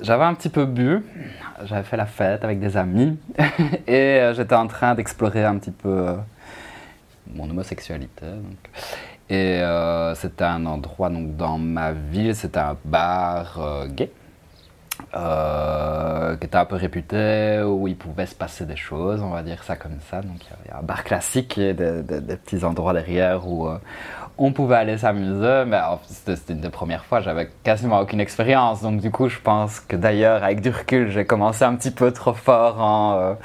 J'avais 0.01 0.25
un 0.25 0.33
petit 0.33 0.49
peu 0.49 0.65
bu, 0.65 0.99
j'avais 1.63 1.83
fait 1.83 1.95
la 1.95 2.05
fête 2.05 2.43
avec 2.43 2.59
des 2.59 2.75
amis 2.75 3.17
et 3.87 4.19
euh, 4.19 4.33
j'étais 4.33 4.55
en 4.55 4.67
train 4.67 4.95
d'explorer 4.95 5.45
un 5.45 5.57
petit 5.57 5.71
peu 5.71 5.87
euh, 5.87 6.17
mon 7.33 7.49
homosexualité. 7.49 8.25
Et 9.33 9.63
euh, 9.63 10.13
c'était 10.13 10.43
un 10.43 10.63
endroit 10.67 11.09
donc, 11.09 11.35
dans 11.35 11.57
ma 11.57 11.91
ville, 11.91 12.35
c'était 12.35 12.59
un 12.59 12.77
bar 12.85 13.59
euh, 13.59 13.87
gay 13.87 14.11
euh, 15.15 16.35
qui 16.37 16.47
était 16.47 16.57
un 16.57 16.65
peu 16.65 16.75
réputé, 16.75 17.61
où 17.65 17.87
il 17.87 17.95
pouvait 17.95 18.25
se 18.25 18.35
passer 18.35 18.65
des 18.65 18.75
choses, 18.75 19.21
on 19.21 19.29
va 19.29 19.43
dire 19.43 19.63
ça 19.63 19.75
comme 19.75 19.99
ça. 20.09 20.21
Donc 20.21 20.37
il 20.41 20.69
y 20.69 20.71
a- 20.71 20.79
un 20.79 20.83
bar 20.83 21.03
classique 21.03 21.57
et 21.57 21.73
des, 21.73 22.01
petits 22.03 22.63
endroits 22.63 22.93
derrière 22.93 23.47
où 23.47 23.67
euh, 23.67 23.77
on 24.37 24.51
pouvait 24.51 24.75
aller 24.77 24.97
s'amuser, 24.97 25.63
mais 25.67 25.79
c'était 26.07 26.53
une 26.53 26.61
des 26.61 26.69
premières 26.69 27.05
fois, 27.05 27.21
j'avais 27.21 27.49
quasiment 27.63 27.99
aucune 27.99 28.19
expérience, 28.19 28.81
donc 28.81 28.99
du 29.01 29.11
coup 29.11 29.29
je 29.29 29.39
pense 29.39 29.79
que 29.79 29.95
d'ailleurs 29.95 30.43
avec 30.43 30.61
du 30.61 30.69
recul 30.69 31.11
j'ai 31.11 31.25
commencé 31.25 31.63
un 31.63 31.75
petit 31.75 31.91
peu 31.91 32.11
trop 32.11 32.33
fort 32.33 33.13
euh, 33.13 33.35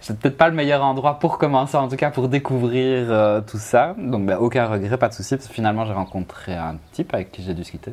c'est 0.00 0.18
peut-être 0.18 0.36
pas 0.36 0.48
le 0.48 0.54
meilleur 0.54 0.82
endroit 0.84 1.18
pour 1.18 1.38
commencer, 1.38 1.76
en 1.76 1.88
tout 1.88 1.96
cas 1.96 2.10
pour 2.10 2.28
découvrir 2.28 3.42
tout 3.46 3.58
ça, 3.58 3.94
donc 3.98 4.26
ben, 4.26 4.36
aucun 4.38 4.66
regret, 4.66 4.96
pas 4.98 5.08
de 5.08 5.14
souci, 5.14 5.36
parce 5.36 5.48
que 5.48 5.54
finalement 5.54 5.84
j'ai 5.86 5.92
rencontré 5.92 6.54
un 6.54 6.76
type 6.92 7.12
avec 7.14 7.30
qui 7.32 7.42
j'ai 7.42 7.54
discuté. 7.54 7.92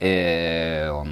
Et 0.00 0.82
on- 0.92 1.04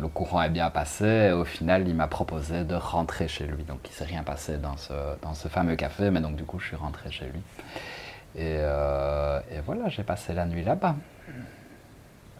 le 0.00 0.08
courant 0.08 0.42
est 0.42 0.50
bien 0.50 0.70
passé. 0.70 1.30
Au 1.32 1.44
final, 1.44 1.88
il 1.88 1.94
m'a 1.94 2.06
proposé 2.08 2.64
de 2.64 2.74
rentrer 2.74 3.28
chez 3.28 3.46
lui. 3.46 3.64
Donc, 3.64 3.80
il 3.88 3.92
s'est 3.92 4.04
rien 4.04 4.22
passé 4.22 4.56
dans 4.58 4.76
ce, 4.76 4.92
dans 5.22 5.34
fameux 5.34 5.76
café, 5.76 6.10
mais 6.10 6.20
donc 6.20 6.36
du 6.36 6.44
coup, 6.44 6.58
je 6.58 6.66
suis 6.68 6.76
rentré 6.76 7.10
chez 7.10 7.26
lui. 7.26 7.40
Et, 8.34 8.56
euh, 8.60 9.40
voilà, 9.66 9.88
j'ai 9.88 10.02
passé 10.02 10.32
la 10.32 10.46
nuit 10.46 10.64
là-bas. 10.64 10.96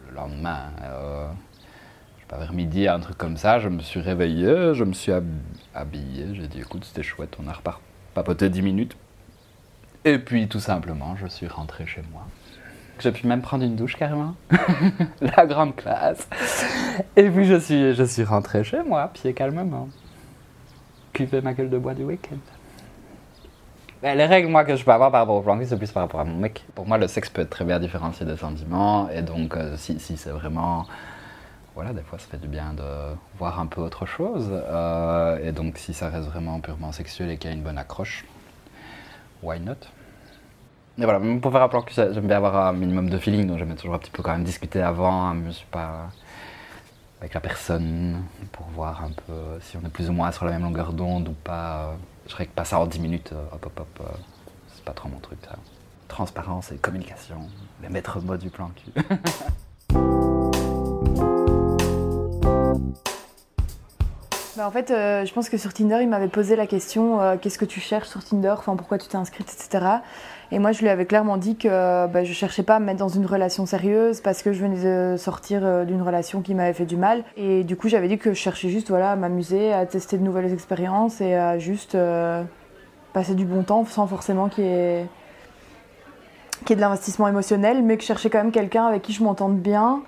Le 0.08 0.14
lendemain, 0.14 0.70
euh, 0.82 1.26
je 2.16 2.20
sais 2.22 2.26
pas, 2.28 2.38
vers 2.38 2.52
midi, 2.52 2.88
un 2.88 3.00
truc 3.00 3.16
comme 3.18 3.36
ça, 3.36 3.58
je 3.58 3.68
me 3.68 3.80
suis 3.80 4.00
réveillé, 4.00 4.74
je 4.74 4.84
me 4.84 4.92
suis 4.92 5.12
hab- 5.12 5.26
habillé. 5.74 6.34
J'ai 6.34 6.48
dit, 6.48 6.60
écoute, 6.60 6.84
c'était 6.84 7.02
chouette, 7.02 7.36
on 7.42 7.48
a 7.48 7.52
repart 7.52 7.80
papoté 8.14 8.48
10 8.50 8.62
minutes. 8.62 8.96
Et 10.04 10.18
puis, 10.18 10.48
tout 10.48 10.60
simplement, 10.60 11.14
je 11.16 11.26
suis 11.26 11.46
rentré 11.46 11.86
chez 11.86 12.02
moi. 12.12 12.26
J'ai 13.02 13.10
pu 13.10 13.26
même 13.26 13.42
prendre 13.42 13.64
une 13.64 13.74
douche 13.74 13.96
carrément. 13.96 14.36
La 15.20 15.44
grande 15.44 15.74
classe. 15.74 16.28
Et 17.16 17.28
puis 17.28 17.46
je 17.46 17.58
suis, 17.58 17.94
je 17.94 18.04
suis 18.04 18.22
rentré 18.22 18.62
chez 18.62 18.80
moi, 18.84 19.10
pied 19.12 19.34
calmement. 19.34 19.88
Cuver 21.12 21.40
ma 21.40 21.52
gueule 21.52 21.68
de 21.68 21.78
bois 21.78 21.94
du 21.94 22.04
week-end. 22.04 22.36
Ben, 24.02 24.16
les 24.16 24.26
règles, 24.26 24.48
moi, 24.48 24.64
que 24.64 24.76
je 24.76 24.84
peux 24.84 24.92
avoir 24.92 25.10
par 25.10 25.20
rapport 25.20 25.36
au 25.36 25.42
plan 25.42 25.58
cul, 25.58 25.66
c'est 25.66 25.76
plus 25.76 25.90
par 25.90 26.04
rapport 26.04 26.20
à 26.20 26.24
mon 26.24 26.36
mec. 26.36 26.64
Pour 26.76 26.86
moi, 26.86 26.96
le 26.96 27.08
sexe 27.08 27.28
peut 27.28 27.42
être 27.42 27.50
très 27.50 27.64
bien 27.64 27.80
différencié 27.80 28.24
des 28.24 28.36
sentiments. 28.36 29.08
Et 29.10 29.22
donc, 29.22 29.56
euh, 29.56 29.76
si, 29.76 29.98
si 29.98 30.16
c'est 30.16 30.30
vraiment. 30.30 30.86
Voilà, 31.74 31.92
des 31.92 32.02
fois, 32.02 32.18
ça 32.18 32.26
fait 32.28 32.40
du 32.40 32.48
bien 32.48 32.72
de 32.74 32.82
voir 33.38 33.58
un 33.58 33.66
peu 33.66 33.80
autre 33.80 34.06
chose. 34.06 34.48
Euh, 34.50 35.38
et 35.44 35.50
donc, 35.50 35.78
si 35.78 35.92
ça 35.92 36.08
reste 36.08 36.28
vraiment 36.28 36.60
purement 36.60 36.92
sexuel 36.92 37.30
et 37.30 37.36
qu'il 37.36 37.50
y 37.50 37.52
a 37.52 37.56
une 37.56 37.62
bonne 37.62 37.78
accroche, 37.78 38.24
why 39.42 39.58
not? 39.58 39.74
Et 40.98 41.04
voilà, 41.04 41.18
même 41.18 41.40
pour 41.40 41.52
faire 41.52 41.62
un 41.62 41.68
plan 41.68 41.82
cul, 41.82 41.94
j'aime 41.94 42.26
bien 42.26 42.36
avoir 42.36 42.68
un 42.68 42.72
minimum 42.72 43.08
de 43.08 43.18
feeling, 43.18 43.46
donc 43.46 43.58
j'aime 43.58 43.74
toujours 43.74 43.94
un 43.94 43.98
petit 43.98 44.10
peu 44.10 44.22
quand 44.22 44.32
même 44.32 44.44
discuter 44.44 44.82
avant, 44.82 45.28
hein, 45.28 45.36
je 45.46 45.52
suis 45.52 45.66
pas 45.66 46.10
avec 47.20 47.34
la 47.34 47.40
personne, 47.40 48.24
pour 48.50 48.66
voir 48.66 49.04
un 49.04 49.10
peu 49.10 49.60
si 49.60 49.76
on 49.76 49.86
est 49.86 49.90
plus 49.90 50.10
ou 50.10 50.12
moins 50.12 50.32
sur 50.32 50.44
la 50.44 50.50
même 50.50 50.62
longueur 50.62 50.92
d'onde 50.92 51.28
ou 51.28 51.34
pas. 51.44 51.94
Je 52.26 52.30
dirais 52.30 52.46
que 52.46 52.50
passer 52.50 52.74
en 52.74 52.84
10 52.86 52.98
minutes, 52.98 53.30
euh, 53.32 53.44
hop 53.52 53.66
hop 53.66 53.80
hop, 53.80 54.00
euh, 54.00 54.18
c'est 54.74 54.84
pas 54.84 54.92
trop 54.92 55.08
mon 55.08 55.20
truc 55.20 55.38
ça. 55.44 55.56
Transparence 56.08 56.72
et 56.72 56.76
communication, 56.76 57.48
les 57.80 57.88
maîtres 57.88 58.20
mots 58.20 58.36
du 58.36 58.50
plan 58.50 58.70
cul. 58.74 58.92
Bah, 64.56 64.66
en 64.66 64.70
fait, 64.70 64.90
euh, 64.90 65.24
je 65.24 65.32
pense 65.32 65.48
que 65.48 65.56
sur 65.56 65.72
Tinder, 65.72 65.98
il 66.02 66.08
m'avait 66.08 66.28
posé 66.28 66.56
la 66.56 66.66
question 66.66 67.22
euh, 67.22 67.36
qu'est-ce 67.40 67.58
que 67.58 67.64
tu 67.64 67.80
cherches 67.80 68.08
sur 68.08 68.22
Tinder? 68.22 68.54
Enfin, 68.58 68.76
pourquoi 68.76 68.98
tu 68.98 69.08
t'es 69.08 69.16
inscrite, 69.16 69.50
etc. 69.50 69.86
Et 70.50 70.58
moi, 70.58 70.72
je 70.72 70.80
lui 70.80 70.90
avais 70.90 71.06
clairement 71.06 71.38
dit 71.38 71.56
que 71.56 72.06
bah, 72.06 72.24
je 72.24 72.32
cherchais 72.34 72.62
pas 72.62 72.76
à 72.76 72.78
me 72.78 72.84
mettre 72.84 72.98
dans 72.98 73.08
une 73.08 73.24
relation 73.24 73.64
sérieuse 73.64 74.20
parce 74.20 74.42
que 74.42 74.52
je 74.52 74.60
venais 74.60 74.84
de 74.84 75.16
sortir 75.16 75.64
euh, 75.64 75.86
d'une 75.86 76.02
relation 76.02 76.42
qui 76.42 76.54
m'avait 76.54 76.74
fait 76.74 76.84
du 76.84 76.98
mal. 76.98 77.24
Et 77.38 77.64
du 77.64 77.76
coup, 77.76 77.88
j'avais 77.88 78.08
dit 78.08 78.18
que 78.18 78.34
je 78.34 78.38
cherchais 78.38 78.68
juste 78.68 78.90
voilà, 78.90 79.12
à 79.12 79.16
m'amuser, 79.16 79.72
à 79.72 79.86
tester 79.86 80.18
de 80.18 80.22
nouvelles 80.22 80.52
expériences 80.52 81.22
et 81.22 81.34
à 81.34 81.58
juste 81.58 81.94
euh, 81.94 82.42
passer 83.14 83.34
du 83.34 83.46
bon 83.46 83.62
temps 83.62 83.86
sans 83.86 84.06
forcément 84.06 84.50
qu'il 84.50 84.64
y 84.64 84.68
ait, 84.68 85.06
qu'il 86.66 86.70
y 86.70 86.72
ait 86.74 86.76
de 86.76 86.82
l'investissement 86.82 87.28
émotionnel, 87.28 87.82
mais 87.82 87.96
que 87.96 88.02
je 88.02 88.08
cherchais 88.08 88.28
quand 88.28 88.42
même 88.42 88.52
quelqu'un 88.52 88.84
avec 88.84 89.00
qui 89.00 89.14
je 89.14 89.22
m'entende 89.22 89.58
bien 89.58 90.02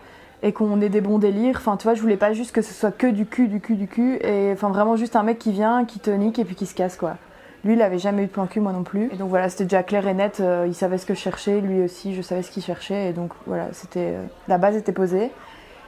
et 0.45 0.53
qu'on 0.53 0.81
ait 0.83 0.91
des 0.91 1.01
bons 1.01 1.19
délires. 1.19 1.57
Enfin, 1.57 1.77
tu 1.77 1.85
vois, 1.85 1.95
je 1.95 2.03
voulais 2.03 2.19
pas 2.19 2.35
juste 2.35 2.53
que 2.53 2.61
ce 2.63 2.73
soit 2.73 2.93
que 2.93 3.07
du 3.07 3.25
cul, 3.25 3.49
du 3.49 3.61
cul, 3.61 3.75
du 3.75 3.89
cul. 3.89 4.19
Et 4.23 4.53
enfin, 4.53 4.69
vraiment 4.69 4.95
juste 4.95 5.17
un 5.17 5.23
mec 5.23 5.39
qui 5.39 5.51
vient, 5.51 5.87
qui 5.87 5.99
te 5.99 6.11
nique 6.11 6.39
et 6.39 6.45
puis 6.45 6.55
qui 6.55 6.67
se 6.67 6.75
casse, 6.75 6.97
quoi. 6.97 7.17
Lui, 7.65 7.73
il 7.73 7.83
avait 7.83 7.99
jamais 7.99 8.25
eu 8.25 8.27
de 8.27 8.31
plan 8.31 8.47
cul, 8.47 8.61
moi 8.61 8.73
non 8.73 8.83
plus. 8.83 9.11
Et 9.11 9.17
donc 9.17 9.31
voilà, 9.31 9.49
c'était 9.49 9.65
déjà 9.65 9.83
clair 9.83 10.07
et 10.07 10.13
net. 10.13 10.41
euh, 10.41 10.67
il 10.69 10.75
savait 10.75 10.99
ce 10.99 11.07
que 11.07 11.15
je 11.15 11.19
cherchais, 11.19 11.63
lui 11.63 11.83
aussi, 11.83 12.15
je 12.15 12.21
savais 12.21 12.43
ce 12.43 12.51
qu'il 12.51 12.63
cherchait. 12.63 13.09
Et 13.09 13.13
donc 13.15 13.33
voilà, 13.47 13.69
c'était 13.73 14.13
euh, 14.17 14.23
la 14.47 14.59
base 14.59 14.77
était 14.77 14.93
posée. 14.93 15.31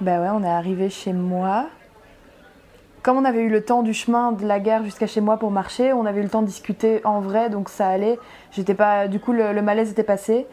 Ben 0.01 0.23
ouais, 0.23 0.31
on 0.33 0.43
est 0.43 0.49
arrivé 0.49 0.89
chez 0.89 1.13
moi. 1.13 1.67
Comme 3.03 3.19
on 3.19 3.25
avait 3.27 3.43
eu 3.43 3.51
le 3.51 3.63
temps 3.63 3.83
du 3.83 3.93
chemin 3.93 4.33
de 4.33 4.47
la 4.47 4.59
gare 4.59 4.83
jusqu'à 4.85 5.07
chez 5.07 5.21
moi 5.21 5.37
pour 5.37 5.51
marcher, 5.51 5.93
on 5.93 6.07
avait 6.07 6.21
eu 6.21 6.25
le 6.25 6.29
temps 6.31 6.41
de 6.41 6.47
discuter 6.47 7.03
en 7.05 7.21
vrai, 7.21 7.51
donc 7.51 7.69
ça 7.69 7.89
allait. 7.89 8.19
J'étais 8.53 8.75
pas, 8.75 9.07
du 9.07 9.21
coup, 9.21 9.33
le, 9.33 9.53
le 9.53 9.63
malaise 9.63 9.91
était 9.91 10.03
passé. 10.03 10.47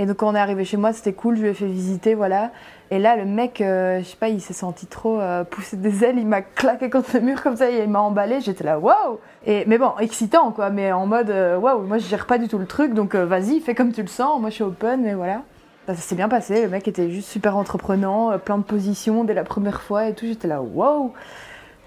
Et 0.00 0.06
donc 0.06 0.16
quand 0.16 0.28
on 0.28 0.34
est 0.34 0.40
arrivé 0.40 0.64
chez 0.64 0.78
moi, 0.78 0.94
c'était 0.94 1.12
cool. 1.12 1.36
Je 1.36 1.42
lui 1.42 1.48
ai 1.50 1.54
fait 1.54 1.66
visiter, 1.66 2.14
voilà. 2.14 2.52
Et 2.90 2.98
là, 2.98 3.16
le 3.16 3.26
mec, 3.26 3.60
euh, 3.60 3.98
je 3.98 4.04
sais 4.04 4.16
pas, 4.16 4.30
il 4.30 4.40
s'est 4.40 4.54
senti 4.54 4.86
trop 4.86 5.20
euh, 5.20 5.44
pousser 5.44 5.76
des 5.76 6.02
ailes. 6.02 6.16
Il 6.18 6.26
m'a 6.26 6.40
claqué 6.40 6.88
contre 6.88 7.10
le 7.12 7.20
mur 7.20 7.42
comme 7.42 7.54
ça, 7.54 7.68
il 7.68 7.86
m'a 7.86 8.00
emballé. 8.00 8.40
J'étais 8.40 8.64
là, 8.64 8.78
waouh 8.78 9.18
Et 9.44 9.64
mais 9.66 9.76
bon, 9.76 9.92
excitant 10.00 10.52
quoi, 10.52 10.70
mais 10.70 10.90
en 10.90 11.06
mode 11.06 11.28
euh, 11.28 11.58
waouh. 11.58 11.82
Moi, 11.82 11.98
je 11.98 12.06
gère 12.06 12.24
pas 12.24 12.38
du 12.38 12.48
tout 12.48 12.56
le 12.56 12.64
truc, 12.64 12.94
donc 12.94 13.14
euh, 13.14 13.26
vas-y, 13.26 13.60
fais 13.60 13.74
comme 13.74 13.92
tu 13.92 14.00
le 14.00 14.08
sens. 14.08 14.40
Moi, 14.40 14.48
je 14.48 14.54
suis 14.54 14.64
open, 14.64 15.04
et 15.04 15.12
voilà. 15.12 15.42
Ça, 15.86 15.94
ça 15.94 16.00
s'est 16.00 16.16
bien 16.16 16.30
passé. 16.30 16.62
Le 16.62 16.70
mec 16.70 16.88
était 16.88 17.10
juste 17.10 17.28
super 17.28 17.58
entreprenant, 17.58 18.38
plein 18.38 18.56
de 18.56 18.64
positions 18.64 19.24
dès 19.24 19.34
la 19.34 19.44
première 19.44 19.82
fois 19.82 20.06
et 20.06 20.14
tout. 20.14 20.24
J'étais 20.24 20.48
là, 20.48 20.62
waouh 20.62 21.12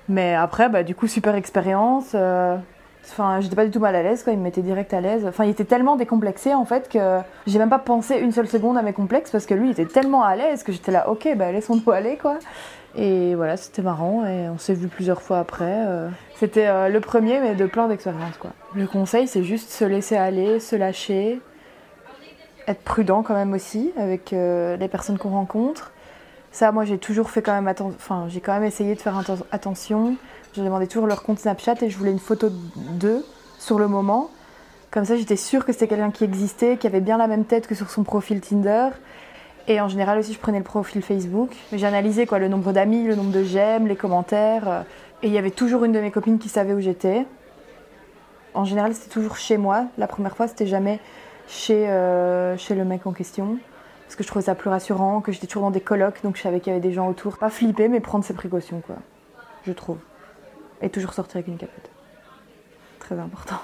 Mais 0.07 0.35
après, 0.35 0.69
bah 0.69 0.83
du 0.83 0.93
coup, 0.93 1.07
super 1.07 1.33
expérience. 1.33 2.15
Enfin, 3.09 3.41
j'étais 3.41 3.55
pas 3.55 3.65
du 3.65 3.71
tout 3.71 3.79
mal 3.79 3.95
à 3.95 4.01
l'aise, 4.03 4.23
quoi. 4.23 4.33
Il 4.33 4.39
me 4.39 4.43
mettait 4.43 4.61
direct 4.61 4.93
à 4.93 5.01
l'aise. 5.01 5.25
Enfin, 5.27 5.43
il 5.43 5.49
était 5.49 5.65
tellement 5.65 5.95
décomplexé, 5.97 6.53
en 6.53 6.65
fait, 6.65 6.89
que 6.89 7.19
j'ai 7.47 7.59
même 7.59 7.69
pas 7.69 7.79
pensé 7.79 8.17
une 8.17 8.31
seule 8.31 8.47
seconde 8.47 8.77
à 8.77 8.81
mes 8.81 8.93
complexes 8.93 9.29
parce 9.31 9.45
que 9.45 9.53
lui, 9.53 9.67
il 9.67 9.71
était 9.71 9.85
tellement 9.85 10.23
à 10.23 10.35
l'aise 10.35 10.63
que 10.63 10.71
j'étais 10.71 10.91
là, 10.91 11.09
ok, 11.09 11.27
bah 11.35 11.51
laissons-nous 11.51 11.91
aller, 11.91 12.17
quoi. 12.17 12.39
Et 12.95 13.33
voilà, 13.35 13.57
c'était 13.57 13.81
marrant 13.81 14.25
et 14.25 14.47
on 14.49 14.57
s'est 14.57 14.73
vu 14.75 14.87
plusieurs 14.87 15.21
fois 15.21 15.39
après. 15.39 15.65
euh. 15.87 16.09
C'était 16.35 16.67
euh, 16.67 16.89
le 16.89 16.99
premier, 17.01 17.39
mais 17.39 17.55
de 17.55 17.65
plein 17.65 17.87
d'expériences, 17.87 18.37
quoi. 18.37 18.51
Le 18.75 18.87
conseil, 18.87 19.27
c'est 19.27 19.43
juste 19.43 19.69
se 19.71 19.83
laisser 19.83 20.15
aller, 20.15 20.59
se 20.59 20.75
lâcher, 20.75 21.41
être 22.67 22.81
prudent 22.83 23.23
quand 23.23 23.33
même 23.33 23.53
aussi 23.53 23.91
avec 23.97 24.31
euh, 24.31 24.77
les 24.77 24.87
personnes 24.87 25.17
qu'on 25.17 25.31
rencontre. 25.31 25.91
Ça, 26.51 26.71
moi, 26.71 26.85
j'ai 26.85 26.99
toujours 26.99 27.31
fait 27.31 27.41
quand 27.41 27.53
même 27.53 27.67
attention. 27.67 27.95
Enfin, 27.97 28.25
j'ai 28.29 28.39
quand 28.39 28.53
même 28.53 28.63
essayé 28.63 28.93
de 28.95 29.01
faire 29.01 29.19
atten- 29.19 29.43
attention. 29.51 30.15
Je 30.55 30.61
demandais 30.61 30.87
toujours 30.87 31.07
leur 31.07 31.23
compte 31.23 31.39
Snapchat 31.39 31.75
et 31.81 31.89
je 31.89 31.97
voulais 31.97 32.11
une 32.11 32.19
photo 32.19 32.49
d'eux 32.75 33.25
sur 33.57 33.79
le 33.79 33.87
moment. 33.87 34.29
Comme 34.91 35.05
ça, 35.05 35.15
j'étais 35.15 35.35
sûre 35.35 35.65
que 35.65 35.73
c'était 35.73 35.87
quelqu'un 35.87 36.11
qui 36.11 36.23
existait, 36.23 36.77
qui 36.77 36.85
avait 36.85 37.01
bien 37.01 37.17
la 37.17 37.25
même 37.27 37.45
tête 37.45 37.65
que 37.65 37.73
sur 37.73 37.89
son 37.89 38.03
profil 38.03 38.39
Tinder. 38.39 38.89
Et 39.67 39.81
en 39.81 39.87
général 39.87 40.19
aussi, 40.19 40.33
je 40.33 40.39
prenais 40.39 40.59
le 40.59 40.63
profil 40.63 41.01
Facebook. 41.01 41.55
J'ai 41.71 41.87
analysé 41.87 42.27
quoi, 42.27 42.37
le 42.37 42.49
nombre 42.49 42.71
d'amis, 42.71 43.03
le 43.03 43.15
nombre 43.15 43.31
de 43.31 43.43
j'aime, 43.43 43.87
les 43.87 43.95
commentaires. 43.95 44.67
euh, 44.67 44.81
Et 45.23 45.27
il 45.27 45.33
y 45.33 45.39
avait 45.39 45.51
toujours 45.51 45.85
une 45.85 45.91
de 45.91 45.99
mes 45.99 46.11
copines 46.11 46.37
qui 46.37 46.49
savait 46.49 46.73
où 46.73 46.79
j'étais. 46.81 47.25
En 48.53 48.65
général, 48.65 48.93
c'était 48.93 49.09
toujours 49.09 49.37
chez 49.37 49.57
moi. 49.57 49.85
La 49.97 50.05
première 50.05 50.35
fois, 50.35 50.47
c'était 50.47 50.67
jamais 50.67 50.99
chez, 51.47 51.89
euh, 51.89 52.55
chez 52.57 52.75
le 52.75 52.85
mec 52.85 53.07
en 53.07 53.13
question. 53.13 53.57
Parce 54.05 54.15
que 54.15 54.23
je 54.23 54.27
trouvais 54.27 54.45
ça 54.45 54.53
plus 54.53 54.69
rassurant, 54.69 55.21
que 55.21 55.31
j'étais 55.31 55.47
toujours 55.47 55.63
dans 55.63 55.71
des 55.71 55.81
colocs, 55.81 56.21
donc 56.23 56.35
je 56.37 56.43
savais 56.43 56.59
qu'il 56.59 56.71
y 56.71 56.75
avait 56.75 56.87
des 56.87 56.93
gens 56.93 57.07
autour. 57.09 57.39
Pas 57.39 57.49
flipper, 57.49 57.87
mais 57.87 57.99
prendre 57.99 58.23
ses 58.23 58.35
précautions, 58.35 58.81
quoi. 58.85 58.97
Je 59.65 59.71
trouve. 59.71 59.97
Et 60.83 60.89
toujours 60.89 61.13
sortir 61.13 61.37
avec 61.37 61.47
une 61.47 61.57
capote. 61.57 61.89
Très 62.99 63.17
important. 63.17 63.55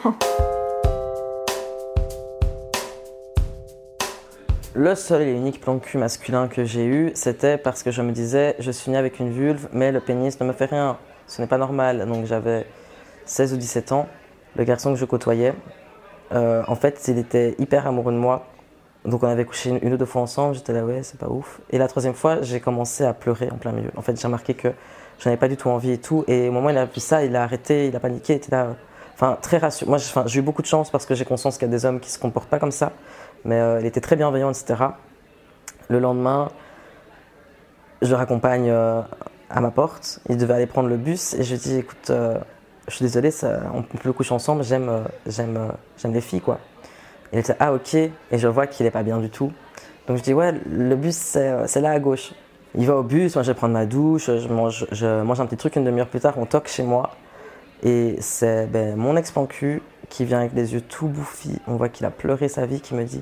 Le 4.73 4.95
seul 4.95 5.23
et 5.23 5.31
unique 5.31 5.59
plan 5.59 5.79
cul 5.79 5.97
masculin 5.97 6.47
que 6.47 6.63
j'ai 6.63 6.85
eu, 6.85 7.11
c'était 7.15 7.57
parce 7.57 7.83
que 7.83 7.91
je 7.91 8.01
me 8.01 8.13
disais, 8.13 8.55
je 8.59 8.71
suis 8.71 8.89
né 8.89 8.97
avec 8.97 9.19
une 9.19 9.31
vulve, 9.31 9.67
mais 9.73 9.91
le 9.91 9.99
pénis 9.99 10.39
ne 10.39 10.45
me 10.45 10.53
fait 10.53 10.67
rien. 10.67 10.97
Ce 11.27 11.41
n'est 11.41 11.47
pas 11.47 11.57
normal. 11.57 12.07
Donc 12.07 12.25
j'avais 12.25 12.65
16 13.25 13.53
ou 13.53 13.57
17 13.57 13.91
ans. 13.91 14.07
Le 14.55 14.63
garçon 14.63 14.93
que 14.93 14.99
je 14.99 15.03
côtoyais, 15.03 15.53
euh, 16.31 16.63
en 16.67 16.75
fait, 16.75 17.05
il 17.09 17.17
était 17.17 17.53
hyper 17.59 17.85
amoureux 17.85 18.13
de 18.13 18.17
moi. 18.17 18.47
Donc 19.03 19.23
on 19.23 19.27
avait 19.27 19.43
couché 19.43 19.71
une, 19.71 19.79
une 19.81 19.93
ou 19.93 19.97
deux 19.97 20.05
fois 20.05 20.21
ensemble. 20.21 20.55
J'étais 20.55 20.71
là, 20.71 20.85
ouais, 20.85 21.03
c'est 21.03 21.19
pas 21.19 21.27
ouf. 21.27 21.59
Et 21.69 21.77
la 21.77 21.89
troisième 21.89 22.13
fois, 22.13 22.41
j'ai 22.43 22.61
commencé 22.61 23.03
à 23.03 23.13
pleurer 23.13 23.49
en 23.51 23.57
plein 23.57 23.73
milieu. 23.73 23.91
En 23.97 24.01
fait, 24.01 24.17
j'ai 24.17 24.25
remarqué 24.25 24.53
que 24.53 24.69
j'en 25.19 25.29
avais 25.29 25.37
pas 25.37 25.47
du 25.47 25.57
tout 25.57 25.69
envie 25.69 25.91
et 25.91 25.97
tout. 25.97 26.23
Et 26.27 26.49
au 26.49 26.51
moment 26.51 26.67
où 26.67 26.71
il 26.71 26.77
a 26.77 26.85
vu 26.85 26.99
ça, 26.99 27.23
il 27.23 27.35
a 27.35 27.43
arrêté, 27.43 27.87
il 27.87 27.95
a 27.95 27.99
paniqué, 27.99 28.33
il 28.33 28.37
était 28.37 28.51
là. 28.51 28.75
Enfin, 29.13 29.37
très 29.41 29.57
rassurant. 29.57 29.89
Moi, 29.89 29.99
j'ai 30.25 30.39
eu 30.39 30.41
beaucoup 30.41 30.61
de 30.61 30.67
chance 30.67 30.89
parce 30.89 31.05
que 31.05 31.13
j'ai 31.13 31.25
conscience 31.25 31.57
qu'il 31.57 31.67
y 31.67 31.71
a 31.71 31.71
des 31.71 31.85
hommes 31.85 31.99
qui 31.99 32.09
se 32.09 32.17
comportent 32.17 32.49
pas 32.49 32.59
comme 32.59 32.71
ça. 32.71 32.93
Mais 33.43 33.59
euh, 33.59 33.79
il 33.81 33.85
était 33.85 34.01
très 34.01 34.15
bienveillant, 34.15 34.49
etc. 34.49 34.75
Le 35.89 35.99
lendemain, 35.99 36.49
je 38.01 38.09
le 38.09 38.15
raccompagne 38.15 38.69
euh, 38.69 39.01
à 39.49 39.59
ma 39.59 39.71
porte. 39.71 40.21
Il 40.29 40.37
devait 40.37 40.53
aller 40.53 40.67
prendre 40.67 40.87
le 40.87 40.95
bus 40.95 41.33
et 41.33 41.43
je 41.43 41.51
lui 41.53 41.59
dis 41.59 41.77
écoute, 41.77 42.09
euh, 42.09 42.37
je 42.87 42.95
suis 42.95 43.03
désolé, 43.03 43.31
ça, 43.31 43.59
on 43.73 43.83
peut 43.83 44.13
coucher 44.13 44.33
ensemble, 44.33 44.63
j'aime 44.63 45.03
j'aime 45.27 45.73
j'aime 45.97 46.13
les 46.13 46.21
filles 46.21 46.41
quoi. 46.41 46.59
Il 47.33 47.39
était 47.39 47.55
ah 47.59 47.73
ok, 47.73 47.93
et 47.93 48.11
je 48.31 48.47
vois 48.47 48.67
qu'il 48.67 48.85
est 48.85 48.91
pas 48.91 49.03
bien 49.03 49.19
du 49.19 49.29
tout. 49.29 49.51
Donc 50.07 50.17
je 50.17 50.23
dis 50.23 50.33
ouais, 50.33 50.53
le 50.65 50.95
bus 50.95 51.15
c'est 51.15 51.81
là 51.81 51.91
à 51.91 51.99
gauche. 51.99 52.33
Il 52.75 52.85
va 52.85 52.95
au 52.95 53.03
bus, 53.03 53.35
moi 53.35 53.43
je 53.43 53.51
vais 53.51 53.55
prendre 53.55 53.73
ma 53.73 53.85
douche, 53.85 54.29
je 54.29 54.47
mange, 54.47 55.41
un 55.41 55.45
petit 55.45 55.57
truc, 55.57 55.75
une 55.75 55.83
demi-heure 55.83 56.07
plus 56.07 56.19
tard, 56.19 56.35
on 56.37 56.45
toque 56.45 56.67
chez 56.67 56.83
moi. 56.83 57.11
Et 57.81 58.15
c'est 58.19 58.67
ben, 58.67 58.95
mon 58.95 59.15
ex-plan 59.15 59.45
cul 59.45 59.81
qui 60.09 60.25
vient 60.25 60.39
avec 60.39 60.53
les 60.53 60.73
yeux 60.73 60.81
tout 60.81 61.07
bouffis. 61.07 61.59
On 61.67 61.75
voit 61.75 61.89
qu'il 61.89 62.05
a 62.05 62.11
pleuré 62.11 62.47
sa 62.47 62.65
vie, 62.65 62.81
qui 62.81 62.93
me 62.93 63.03
dit 63.03 63.21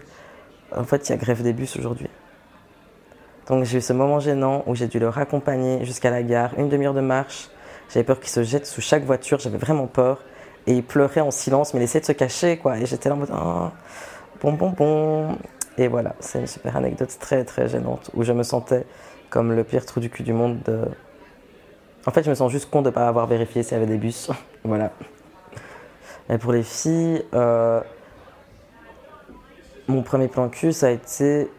En 0.75 0.84
fait, 0.84 1.08
il 1.08 1.12
y 1.12 1.16
a 1.16 1.18
grève 1.18 1.44
des 1.44 1.54
bus 1.54 1.77
aujourd'hui. 1.77 2.10
Donc 3.48 3.63
j'ai 3.63 3.77
eu 3.77 3.82
ce 3.82 3.94
moment 3.94 4.20
gênant 4.20 4.63
où 4.68 4.75
j'ai 4.75 4.88
dû 4.88 5.00
le 5.00 5.08
raccompagner 5.08 5.86
jusqu'à 5.86 6.10
la 6.10 6.24
gare, 6.24 6.51
une 6.58 6.68
demi-heure 6.68 6.94
de 6.94 7.01
marche. 7.01 7.50
J'avais 7.89 8.04
peur 8.04 8.20
qu'il 8.20 8.30
se 8.30 8.44
jette 8.44 8.66
sous 8.66 8.82
chaque 8.82 9.04
voiture, 9.06 9.39
j'avais 9.39 9.58
vraiment 9.58 9.88
peur. 9.88 10.22
Et 10.66 10.74
il 10.74 10.84
pleurait 10.84 11.22
en 11.22 11.32
silence, 11.32 11.74
mais 11.74 11.80
il 11.80 11.84
essayait 11.84 12.01
de 12.01 12.06
se 12.06 12.12
cacher, 12.12 12.58
quoi. 12.58 12.77
Et 12.77 12.86
j'étais 12.86 13.08
là 13.08 13.16
en 13.16 13.20
mode 13.20 13.32
Oh, 13.32 13.70
bon, 14.42 14.51
bon, 14.51 14.70
bon. 14.72 15.38
Et 15.77 15.88
voilà, 15.88 16.16
c'est 16.20 16.39
une 16.39 16.48
super 16.48 16.75
anecdote 16.75 17.16
très, 17.20 17.46
très 17.46 17.70
gênante 17.70 18.10
où 18.13 18.24
je 18.24 18.34
me 18.34 18.44
sentais 18.44 18.86
comme 19.29 19.53
le 19.53 19.63
pire 19.63 19.86
trou 19.86 20.00
du 20.00 20.10
cul 20.10 20.24
du 20.24 20.34
monde 20.34 20.60
de, 20.65 20.86
en 22.07 22.12
fait, 22.12 22.24
je 22.24 22.29
me 22.29 22.36
sens 22.36 22.50
juste 22.50 22.69
con 22.69 22.81
de 22.81 22.88
ne 22.88 22.93
pas 22.93 23.05
avoir 23.05 23.27
vérifié 23.27 23.63
s'il 23.63 23.74
y 23.74 23.75
avait 23.75 23.86
des 23.86 23.98
bus. 23.98 24.31
voilà. 24.63 24.91
Et 26.29 26.38
pour 26.38 26.53
les 26.53 26.63
filles, 26.63 27.22
euh, 27.34 27.81
mon 29.89 30.03
premier 30.03 30.29
plan 30.29 30.48
cul, 30.48 30.72
ça 30.72 30.88
a 30.88 30.89
été 30.91 31.51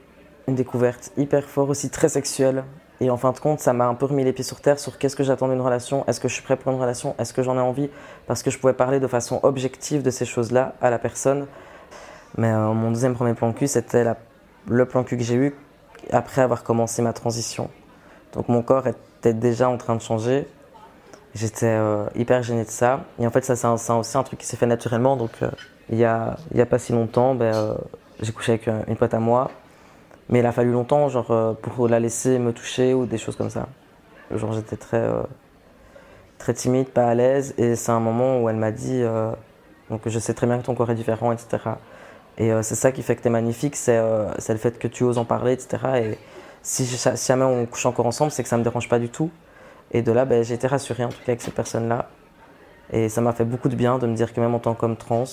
une 0.47 0.55
découverte 0.55 1.13
hyper 1.19 1.45
fort, 1.45 1.69
aussi 1.69 1.91
très 1.91 2.09
sexuelle. 2.09 2.65
Et 3.03 3.11
en 3.11 3.19
fin 3.19 3.33
de 3.33 3.39
compte, 3.39 3.61
ça 3.61 3.75
m'a 3.75 3.87
un 3.87 3.95
peu 3.95 4.07
remis 4.07 4.25
les 4.25 4.33
pieds 4.33 4.43
sur 4.43 4.63
terre 4.63 4.79
sur 4.79 4.97
qu'est-ce 4.97 5.17
que 5.17 5.23
j'attends 5.23 5.49
d'une 5.49 5.61
relation, 5.61 6.05
est-ce 6.09 6.19
que 6.19 6.29
je 6.29 6.33
suis 6.33 6.43
prêt 6.43 6.57
pour 6.57 6.73
une 6.73 6.81
relation, 6.81 7.15
est-ce 7.19 7.35
que 7.35 7.43
j'en 7.43 7.57
ai 7.57 7.61
envie, 7.61 7.91
parce 8.27 8.43
que 8.43 8.51
je 8.51 8.59
pouvais 8.59 8.73
parler 8.73 9.01
de 9.01 9.07
façon 9.07 9.41
objective 9.43 10.03
de 10.03 10.11
ces 10.11 10.25
choses-là 10.25 10.75
à 10.81 10.89
la 10.89 10.99
personne. 10.99 11.47
Mais 12.39 12.51
euh, 12.51 12.73
mon 12.73 12.91
deuxième 12.91 13.15
premier 13.15 13.35
plan 13.35 13.53
cul, 13.53 13.69
c'était 13.69 14.05
le 14.67 14.85
plan 14.87 15.05
cul 15.05 15.19
que 15.19 15.23
j'ai 15.23 15.37
eu 15.37 15.55
après 16.11 16.43
avoir 16.43 16.63
commencé 16.63 17.03
ma 17.03 17.13
transition. 17.13 17.71
Donc 18.33 18.49
mon 18.49 18.63
corps 18.63 18.87
était 18.87 19.35
déjà 19.35 19.69
en 19.69 19.77
train 19.77 19.97
de 19.97 20.03
changer. 20.03 20.47
J'étais 21.35 21.67
euh, 21.67 22.07
hyper 22.15 22.43
gêné 22.43 22.65
de 22.65 22.71
ça. 22.71 23.05
Et 23.19 23.27
en 23.27 23.31
fait, 23.31 23.45
ça, 23.45 23.55
c'est 23.55 23.93
aussi 23.93 24.17
un 24.17 24.23
truc 24.23 24.39
qui 24.41 24.47
s'est 24.47 24.57
fait 24.57 24.67
naturellement. 24.67 25.17
Donc, 25.17 25.31
euh, 25.43 25.51
il 25.91 25.99
y, 25.99 26.05
a, 26.05 26.37
pas 26.69 26.79
si 26.79 26.93
longtemps, 26.93 27.35
ben, 27.35 27.55
euh, 27.55 27.75
j'ai 28.21 28.33
couché 28.33 28.53
avec 28.53 28.69
une 28.89 28.97
pote 28.97 29.15
à 29.15 29.21
moi. 29.21 29.51
Mais 30.29 30.41
il 30.41 30.47
a 30.47 30.53
fallu 30.53 30.73
longtemps 30.73 31.09
genre, 31.09 31.57
pour 31.63 31.89
la 31.89 32.01
laisser 32.01 32.39
me 32.39 32.53
toucher 32.53 32.93
ou 32.93 33.07
des 33.07 33.17
choses 33.17 33.37
comme 33.37 33.51
ça. 33.51 33.69
Genre, 34.35 34.53
j'étais 34.53 34.77
très, 34.77 35.09
très 36.37 36.53
timide, 36.53 36.89
pas 36.89 37.09
à 37.09 37.15
l'aise. 37.15 37.55
Et 37.57 37.77
c'est 37.77 37.93
un 37.93 38.01
moment 38.01 38.43
où 38.43 38.49
elle 38.51 38.57
m'a 38.57 38.71
dit 38.71 39.03
donc, 39.89 40.03
Je 40.05 40.19
sais 40.19 40.35
très 40.35 40.47
bien 40.47 40.59
que 40.59 40.65
ton 40.65 40.75
corps 40.75 40.91
est 40.91 40.95
différent, 40.95 41.33
etc. 41.33 41.59
Et 42.39 42.53
euh, 42.53 42.63
c'est 42.63 42.77
ça 42.77 42.93
qui 42.93 43.03
fait 43.03 43.17
que 43.17 43.23
tu 43.23 43.29
es 43.29 43.31
magnifique, 43.31 43.75
c'est 43.75 43.99
euh, 43.99 44.31
c'est 44.39 44.53
le 44.53 44.61
fait 44.61 44.79
que 44.79 44.87
tu 44.87 45.03
oses 45.03 45.19
en 45.19 45.25
parler, 45.25 45.53
etc. 45.53 45.79
Et 45.97 46.19
si, 46.63 46.87
jamais 47.27 47.45
on 47.45 47.67
couche 47.67 47.85
encore 47.85 48.07
ensemble, 48.07 48.31
c'est 48.31 48.45
que 48.45 48.49
ça 48.49 48.57
me 48.57 48.63
dérange 48.63 48.89
pas 48.89 49.01
du 49.01 49.09
tout. 49.09 49.31
Et 49.91 50.03
de 50.03 50.13
là, 50.13 50.25
ben, 50.25 50.45
j'ai 50.45 50.55
été 50.55 50.67
rassurée 50.69 51.05
en 51.05 51.09
tout 51.09 51.19
cas 51.19 51.33
avec 51.33 51.43
cette 51.43 51.55
personne-là. 51.55 52.09
Et 52.93 53.09
ça 53.09 53.21
m'a 53.21 53.33
fait 53.33 53.45
beaucoup 53.45 53.69
de 53.69 53.75
bien 53.75 53.99
de 53.99 54.07
me 54.07 54.15
dire 54.15 54.33
que 54.33 54.41
même 54.41 54.55
en 54.55 54.61
tant 54.61 54.75
qu'homme 54.75 54.97
trans, 54.97 55.25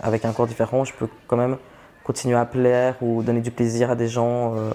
avec 0.00 0.24
un 0.24 0.32
corps 0.32 0.46
différent, 0.46 0.84
je 0.84 0.92
peux 0.94 1.08
quand 1.28 1.36
même 1.36 1.58
continuer 2.02 2.36
à 2.36 2.44
plaire 2.44 2.96
ou 3.02 3.22
donner 3.22 3.40
du 3.40 3.50
plaisir 3.50 3.90
à 3.90 3.94
des 3.94 4.08
gens 4.08 4.56
euh, 4.56 4.70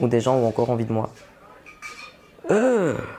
ou 0.00 0.08
des 0.08 0.20
gens 0.20 0.36
ont 0.36 0.46
encore 0.46 0.70
envie 0.70 0.84
de 0.84 0.92
moi. 0.92 1.10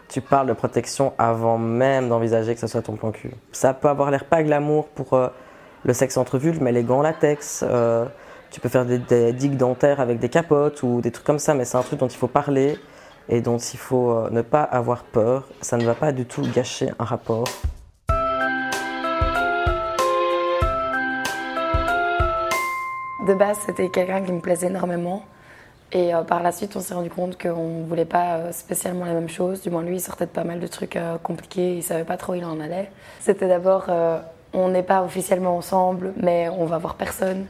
tu 0.09 0.21
parles 0.21 0.47
de 0.47 0.53
protection 0.53 1.13
avant 1.17 1.57
même 1.57 2.07
d'envisager 2.07 2.53
que 2.53 2.59
ce 2.59 2.67
soit 2.67 2.83
ton 2.83 2.95
plan 2.95 3.11
cul. 3.11 3.31
Ça 3.51 3.73
peut 3.73 3.87
avoir 3.89 4.11
l'air 4.11 4.25
pas 4.25 4.43
glamour 4.43 4.87
pour 4.89 5.17
le 5.85 5.93
sexe 5.93 6.17
entre 6.17 6.37
vulves, 6.37 6.61
mais 6.61 6.71
les 6.71 6.83
gants 6.83 7.01
latex, 7.01 7.63
euh, 7.67 8.05
tu 8.51 8.59
peux 8.59 8.69
faire 8.69 8.85
des, 8.85 8.99
des 8.99 9.33
digues 9.33 9.57
dentaires 9.57 9.99
avec 9.99 10.19
des 10.19 10.29
capotes 10.29 10.81
ou 10.83 11.01
des 11.01 11.11
trucs 11.11 11.25
comme 11.25 11.39
ça, 11.39 11.53
mais 11.53 11.65
c'est 11.65 11.77
un 11.77 11.81
truc 11.81 11.99
dont 11.99 12.07
il 12.07 12.17
faut 12.17 12.27
parler 12.27 12.79
et 13.29 13.41
dont 13.41 13.57
il 13.57 13.79
faut 13.79 14.11
euh, 14.11 14.29
ne 14.29 14.41
pas 14.41 14.63
avoir 14.63 15.03
peur. 15.03 15.47
Ça 15.61 15.77
ne 15.77 15.83
va 15.85 15.93
pas 15.93 16.11
du 16.11 16.25
tout 16.25 16.41
gâcher 16.53 16.89
un 16.99 17.03
rapport. 17.03 17.45
De 23.27 23.33
base, 23.33 23.57
c'était 23.65 23.89
quelqu'un 23.89 24.21
qui 24.21 24.31
me 24.31 24.39
plaisait 24.39 24.67
énormément. 24.67 25.23
Et 25.91 26.13
euh, 26.13 26.23
par 26.23 26.41
la 26.41 26.51
suite, 26.51 26.75
on 26.75 26.79
s'est 26.79 26.93
rendu 26.93 27.09
compte 27.09 27.41
qu'on 27.41 27.81
ne 27.81 27.85
voulait 27.85 28.05
pas 28.05 28.51
spécialement 28.51 29.05
les 29.05 29.13
mêmes 29.13 29.29
choses. 29.29 29.61
Du 29.61 29.69
moins, 29.69 29.83
lui, 29.83 29.97
il 29.97 30.01
sortait 30.01 30.25
de 30.25 30.31
pas 30.31 30.43
mal 30.43 30.59
de 30.59 30.67
trucs 30.67 30.97
compliqués. 31.23 31.75
Il 31.75 31.83
savait 31.83 32.03
pas 32.03 32.17
trop 32.17 32.33
où 32.33 32.35
il 32.35 32.45
en 32.45 32.59
allait. 32.59 32.89
C'était 33.19 33.47
d'abord, 33.47 33.89
on 34.53 34.69
n'est 34.69 34.83
pas 34.83 35.03
officiellement 35.03 35.57
ensemble, 35.57 36.13
mais 36.17 36.49
on 36.49 36.65
va 36.65 36.77
voir 36.77 36.95
personne. 36.95 37.45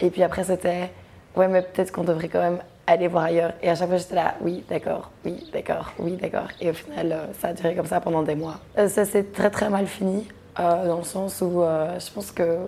Et 0.00 0.10
puis 0.10 0.22
après, 0.22 0.44
c'était, 0.44 0.90
ouais, 1.36 1.48
mais 1.48 1.62
peut-être 1.62 1.92
qu'on 1.92 2.04
devrait 2.04 2.28
quand 2.28 2.40
même 2.40 2.58
aller 2.86 3.08
voir 3.08 3.24
ailleurs. 3.24 3.52
Et 3.62 3.68
à 3.68 3.74
chaque 3.74 3.88
fois, 3.88 3.96
j'étais 3.96 4.14
là, 4.14 4.34
oui, 4.40 4.64
d'accord, 4.68 5.10
oui, 5.24 5.44
d'accord, 5.52 5.92
oui, 5.98 6.16
d'accord. 6.16 6.48
Et 6.60 6.70
au 6.70 6.74
final, 6.74 7.12
euh, 7.12 7.26
ça 7.40 7.48
a 7.48 7.52
duré 7.52 7.74
comme 7.74 7.86
ça 7.86 8.00
pendant 8.00 8.22
des 8.22 8.34
mois. 8.34 8.58
Euh, 8.78 8.88
ça 8.88 9.04
s'est 9.04 9.24
très, 9.24 9.50
très 9.50 9.68
mal 9.68 9.86
fini, 9.86 10.26
euh, 10.60 10.86
dans 10.86 10.98
le 10.98 11.04
sens 11.04 11.40
où 11.40 11.62
je 11.62 12.12
pense 12.12 12.30
que 12.30 12.58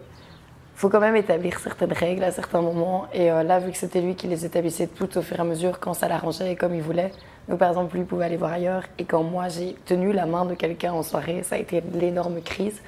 faut 0.75 0.89
quand 0.89 1.01
même 1.01 1.17
établir 1.17 1.59
certaines 1.59 1.93
règles 1.93 2.23
à 2.23 2.31
certains 2.31 2.61
moments. 2.61 3.07
Et 3.13 3.27
là, 3.27 3.59
vu 3.59 3.73
que 3.73 3.77
c'était 3.77 4.01
lui 4.01 4.15
qui 4.15 4.29
les 4.29 4.47
établissait 4.47 4.87
toutes 4.87 5.17
au 5.17 5.23
fur 5.23 5.37
et 5.37 5.41
à 5.41 5.45
mesure 5.45 5.81
quand 5.81 5.93
ça 5.93 6.07
l'arrangeait 6.07 6.53
et 6.53 6.57
comme 6.57 6.73
il 6.73 6.83
voulait. 6.83 7.11
Donc, 7.49 7.59
par 7.59 7.71
exemple, 7.71 7.97
lui 7.97 8.05
pouvait 8.05 8.27
aller 8.27 8.37
voir 8.37 8.53
ailleurs. 8.53 8.85
Et 8.97 9.05
quand 9.05 9.25
moi, 9.25 9.49
j'ai 9.49 9.75
tenu 9.87 10.13
la 10.13 10.25
main 10.25 10.45
de 10.45 10.55
quelqu'un 10.55 10.93
en 10.93 11.03
soirée, 11.03 11.43
ça 11.43 11.57
a 11.57 11.59
été 11.59 11.83
l'énorme 11.95 12.41
crise. 12.43 12.81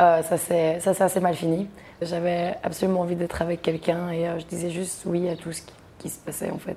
Euh, 0.00 0.22
ça 0.22 0.36
s'est 0.36 1.02
assez 1.02 1.20
mal 1.20 1.34
fini. 1.34 1.68
J'avais 2.02 2.56
absolument 2.62 3.00
envie 3.00 3.16
d'être 3.16 3.40
avec 3.40 3.62
quelqu'un 3.62 4.10
et 4.10 4.28
euh, 4.28 4.38
je 4.38 4.44
disais 4.46 4.70
juste 4.70 5.02
oui 5.06 5.28
à 5.28 5.36
tout 5.36 5.52
ce 5.52 5.62
qui, 5.98 6.08
se 6.08 6.18
passait 6.18 6.50
en 6.50 6.58
fait. 6.58 6.76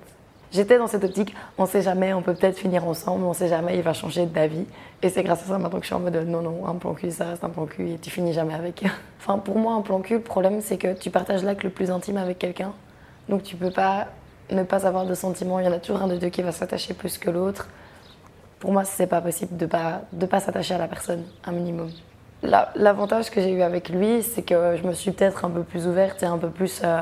J'étais 0.51 0.77
dans 0.77 0.87
cette 0.87 1.03
optique, 1.03 1.35
on 1.57 1.65
sait 1.65 1.81
jamais, 1.81 2.13
on 2.13 2.21
peut 2.21 2.33
peut-être 2.33 2.57
finir 2.57 2.87
ensemble, 2.87 3.25
on 3.25 3.33
sait 3.33 3.49
jamais, 3.49 3.75
il 3.75 3.81
va 3.81 3.91
changer 3.93 4.25
d'avis. 4.25 4.65
Et 5.01 5.09
c'est 5.09 5.23
grâce 5.23 5.43
à 5.43 5.45
ça 5.45 5.57
maintenant 5.57 5.79
que 5.79 5.83
je 5.83 5.87
suis 5.87 5.95
en 5.95 5.99
mode 5.99 6.15
non, 6.15 6.41
non, 6.41 6.67
un 6.67 6.75
plan 6.75 6.93
cul, 6.93 7.11
ça 7.11 7.25
reste 7.25 7.43
un 7.43 7.49
plan 7.49 7.65
cul 7.65 7.89
et 7.89 7.97
tu 7.97 8.09
finis 8.09 8.31
jamais 8.31 8.53
avec. 8.53 8.85
enfin, 9.19 9.39
pour 9.39 9.57
moi, 9.57 9.73
un 9.73 9.81
plan 9.81 9.99
cul, 9.99 10.15
le 10.15 10.21
problème 10.21 10.61
c'est 10.61 10.77
que 10.77 10.93
tu 10.93 11.09
partages 11.09 11.43
l'acte 11.43 11.63
le 11.63 11.69
plus 11.71 11.91
intime 11.91 12.17
avec 12.17 12.39
quelqu'un. 12.39 12.73
Donc 13.27 13.43
tu 13.43 13.57
peux 13.57 13.71
pas 13.71 14.07
ne 14.51 14.63
pas 14.63 14.87
avoir 14.87 15.05
de 15.05 15.13
sentiments, 15.13 15.59
il 15.59 15.65
y 15.65 15.67
en 15.67 15.73
a 15.73 15.79
toujours 15.79 16.01
un 16.01 16.07
de 16.07 16.15
deux 16.15 16.29
qui 16.29 16.41
va 16.41 16.53
s'attacher 16.53 16.93
plus 16.93 17.17
que 17.17 17.29
l'autre. 17.29 17.67
Pour 18.59 18.71
moi, 18.71 18.85
c'est 18.85 19.07
pas 19.07 19.21
possible 19.21 19.57
de 19.57 19.65
pas, 19.65 20.03
de 20.13 20.25
pas 20.25 20.39
s'attacher 20.39 20.75
à 20.75 20.77
la 20.77 20.87
personne, 20.87 21.25
un 21.43 21.51
minimum. 21.51 21.91
La- 22.43 22.71
L'avantage 22.75 23.29
que 23.31 23.41
j'ai 23.41 23.51
eu 23.51 23.61
avec 23.61 23.89
lui, 23.89 24.21
c'est 24.23 24.43
que 24.43 24.75
je 24.77 24.83
me 24.87 24.93
suis 24.93 25.11
peut-être 25.11 25.45
un 25.45 25.49
peu 25.49 25.63
plus 25.63 25.87
ouverte 25.87 26.21
et 26.23 26.25
un 26.25 26.37
peu 26.37 26.49
plus. 26.49 26.81
euh, 26.83 27.01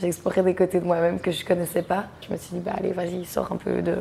j'ai 0.00 0.08
exploré 0.08 0.42
des 0.42 0.54
côtés 0.54 0.80
de 0.80 0.84
moi-même 0.86 1.20
que 1.20 1.30
je 1.30 1.44
connaissais 1.44 1.82
pas. 1.82 2.04
Je 2.26 2.32
me 2.32 2.36
suis 2.36 2.56
dit, 2.56 2.60
bah 2.60 2.72
allez, 2.76 2.92
vas-y, 2.92 3.24
sors 3.24 3.50
un 3.52 3.56
peu 3.56 3.82
de. 3.82 3.96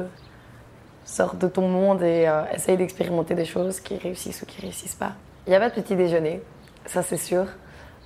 Sors 1.06 1.36
de 1.36 1.48
ton 1.48 1.68
monde 1.68 2.02
et 2.02 2.28
euh, 2.28 2.42
essaye 2.54 2.78
d'expérimenter 2.78 3.36
des 3.36 3.46
choses 3.46 3.80
qui 3.80 3.98
réussissent 3.98 4.42
ou 4.42 4.46
qui 4.48 4.62
réussissent 4.62 4.96
pas. 4.96 5.14
Il 5.46 5.52
n'y 5.52 5.56
a 5.56 5.60
pas 5.60 5.70
de 5.70 5.76
petit 5.76 5.96
déjeuner, 5.96 6.42
ça 6.88 7.04
c'est 7.04 7.18
sûr. 7.18 7.46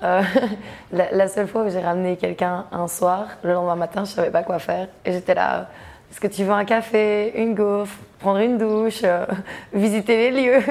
Euh, 0.04 0.22
la, 0.92 1.12
la 1.12 1.28
seule 1.30 1.48
fois 1.48 1.64
où 1.64 1.70
j'ai 1.70 1.80
ramené 1.80 2.18
quelqu'un 2.18 2.66
un 2.74 2.88
soir, 2.90 3.28
le 3.44 3.54
lendemain 3.54 3.76
matin, 3.78 4.04
je 4.04 4.12
savais 4.12 4.32
pas 4.32 4.44
quoi 4.44 4.60
faire. 4.60 4.90
Et 5.06 5.14
j'étais 5.14 5.34
là, 5.34 5.70
est-ce 6.12 6.20
que 6.20 6.28
tu 6.28 6.44
veux 6.44 6.52
un 6.52 6.66
café, 6.66 7.34
une 7.42 7.54
gaufre, 7.56 7.96
prendre 8.20 8.40
une 8.40 8.58
douche, 8.58 9.02
euh, 9.04 9.26
visiter 9.74 10.32
les 10.32 10.44
lieux 10.44 10.64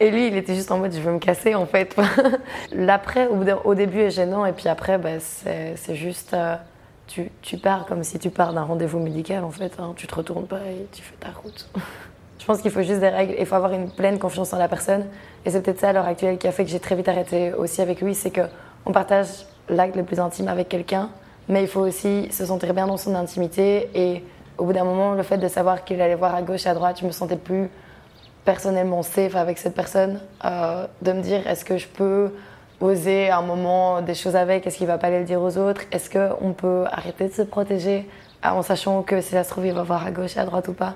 Et 0.00 0.10
lui, 0.10 0.26
il 0.28 0.36
était 0.36 0.54
juste 0.54 0.70
en 0.72 0.78
mode, 0.78 0.92
je 0.92 1.00
veux 1.00 1.12
me 1.12 1.18
casser 1.18 1.54
en 1.54 1.66
fait. 1.66 1.96
L'après, 2.72 3.26
au, 3.28 3.44
dé- 3.44 3.54
au 3.64 3.74
début, 3.74 4.00
est 4.00 4.10
gênant, 4.10 4.44
et 4.46 4.52
puis 4.52 4.68
après, 4.68 4.98
bah, 4.98 5.18
c'est 5.20 5.94
juste, 5.94 6.34
euh, 6.34 6.56
tu, 7.06 7.56
pars 7.56 7.86
comme 7.86 8.04
si 8.04 8.18
tu 8.18 8.30
pars 8.30 8.52
d'un 8.52 8.62
rendez-vous 8.62 8.98
médical 9.00 9.44
en 9.44 9.50
fait. 9.50 9.72
hein. 9.78 9.92
Tu 9.96 10.06
te 10.06 10.14
retournes 10.14 10.46
pas 10.46 10.58
et 10.68 10.86
tu 10.92 11.02
fais 11.02 11.14
ta 11.20 11.28
route. 11.42 11.68
Je 12.38 12.46
pense 12.46 12.62
qu'il 12.62 12.70
faut 12.70 12.82
juste 12.82 13.00
des 13.00 13.08
règles, 13.08 13.34
il 13.38 13.44
faut 13.46 13.54
avoir 13.54 13.72
une 13.72 13.90
pleine 13.90 14.18
confiance 14.18 14.52
en 14.54 14.58
la 14.58 14.66
personne. 14.68 15.04
Et 15.44 15.50
c'est 15.50 15.60
peut-être 15.62 15.78
ça 15.80 15.90
à 15.90 15.92
l'heure 15.92 16.06
actuelle 16.06 16.38
qui 16.38 16.48
a 16.48 16.52
fait 16.52 16.64
que 16.64 16.70
j'ai 16.70 16.80
très 16.80 16.94
vite 16.96 17.06
arrêté 17.08 17.52
aussi 17.52 17.82
avec 17.82 18.00
lui, 18.00 18.14
c'est 18.14 18.30
que 18.30 18.40
on 18.86 18.92
partage 18.92 19.28
l'acte 19.68 19.94
le 19.94 20.04
plus 20.04 20.18
intime 20.20 20.48
avec 20.48 20.68
quelqu'un, 20.70 21.10
mais 21.48 21.62
il 21.62 21.68
faut 21.68 21.80
aussi 21.80 22.28
se 22.32 22.46
sentir 22.46 22.72
bien 22.72 22.86
dans 22.86 22.96
son 22.96 23.14
intimité. 23.14 23.90
Et 23.94 24.24
au 24.60 24.64
bout 24.66 24.74
d'un 24.74 24.84
moment, 24.84 25.14
le 25.14 25.22
fait 25.22 25.38
de 25.38 25.48
savoir 25.48 25.84
qu'il 25.84 26.02
allait 26.02 26.14
voir 26.14 26.34
à 26.34 26.42
gauche 26.42 26.66
et 26.66 26.68
à 26.68 26.74
droite, 26.74 26.98
je 27.00 27.06
me 27.06 27.12
sentais 27.12 27.36
plus 27.36 27.70
personnellement 28.44 29.02
safe 29.02 29.34
avec 29.34 29.56
cette 29.56 29.74
personne, 29.74 30.20
euh, 30.44 30.86
de 31.00 31.12
me 31.12 31.22
dire 31.22 31.46
est-ce 31.46 31.64
que 31.64 31.78
je 31.78 31.88
peux 31.88 32.34
oser 32.78 33.30
un 33.30 33.40
moment 33.40 34.02
des 34.02 34.14
choses 34.14 34.36
avec, 34.36 34.66
est-ce 34.66 34.76
qu'il 34.76 34.86
va 34.86 34.98
pas 34.98 35.06
aller 35.06 35.20
le 35.20 35.24
dire 35.24 35.40
aux 35.40 35.56
autres, 35.56 35.82
est-ce 35.92 36.10
qu'on 36.10 36.52
peut 36.52 36.84
arrêter 36.92 37.28
de 37.28 37.32
se 37.32 37.42
protéger 37.42 38.06
euh, 38.44 38.50
en 38.50 38.60
sachant 38.60 39.02
que 39.02 39.22
si 39.22 39.30
ça 39.30 39.44
se 39.44 39.50
trouve 39.50 39.64
il 39.64 39.72
va 39.72 39.82
voir 39.82 40.06
à 40.06 40.10
gauche 40.10 40.36
à 40.36 40.44
droite 40.44 40.68
ou 40.68 40.74
pas? 40.74 40.94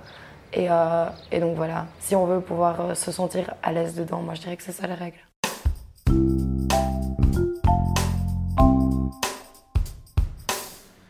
Et, 0.53 0.67
euh, 0.71 1.07
donc 1.41 1.57
voilà, 1.57 1.87
si 2.01 2.15
on 2.15 2.27
veut 2.27 2.41
pouvoir 2.41 2.95
se 2.95 3.11
sentir 3.11 3.55
à 3.63 3.73
l'aise 3.73 3.95
dedans, 3.95 4.21
moi 4.21 4.35
je 4.35 4.43
dirais 4.43 4.59
que 4.59 4.63
c'est 4.63 4.73
ça 4.73 4.87
la 4.87 4.95
règle. 4.95 5.19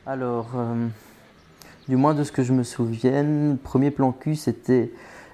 Alors, 0.06 0.46
du 1.88 1.96
moins 1.96 2.14
de 2.14 2.24
ce 2.24 2.32
que 2.32 2.42
je 2.42 2.52
me 2.52 2.62
souvienne, 2.62 3.58
premier 3.62 3.90
plan 3.90 4.12
cul, 4.12 4.36
c'était 4.36 4.90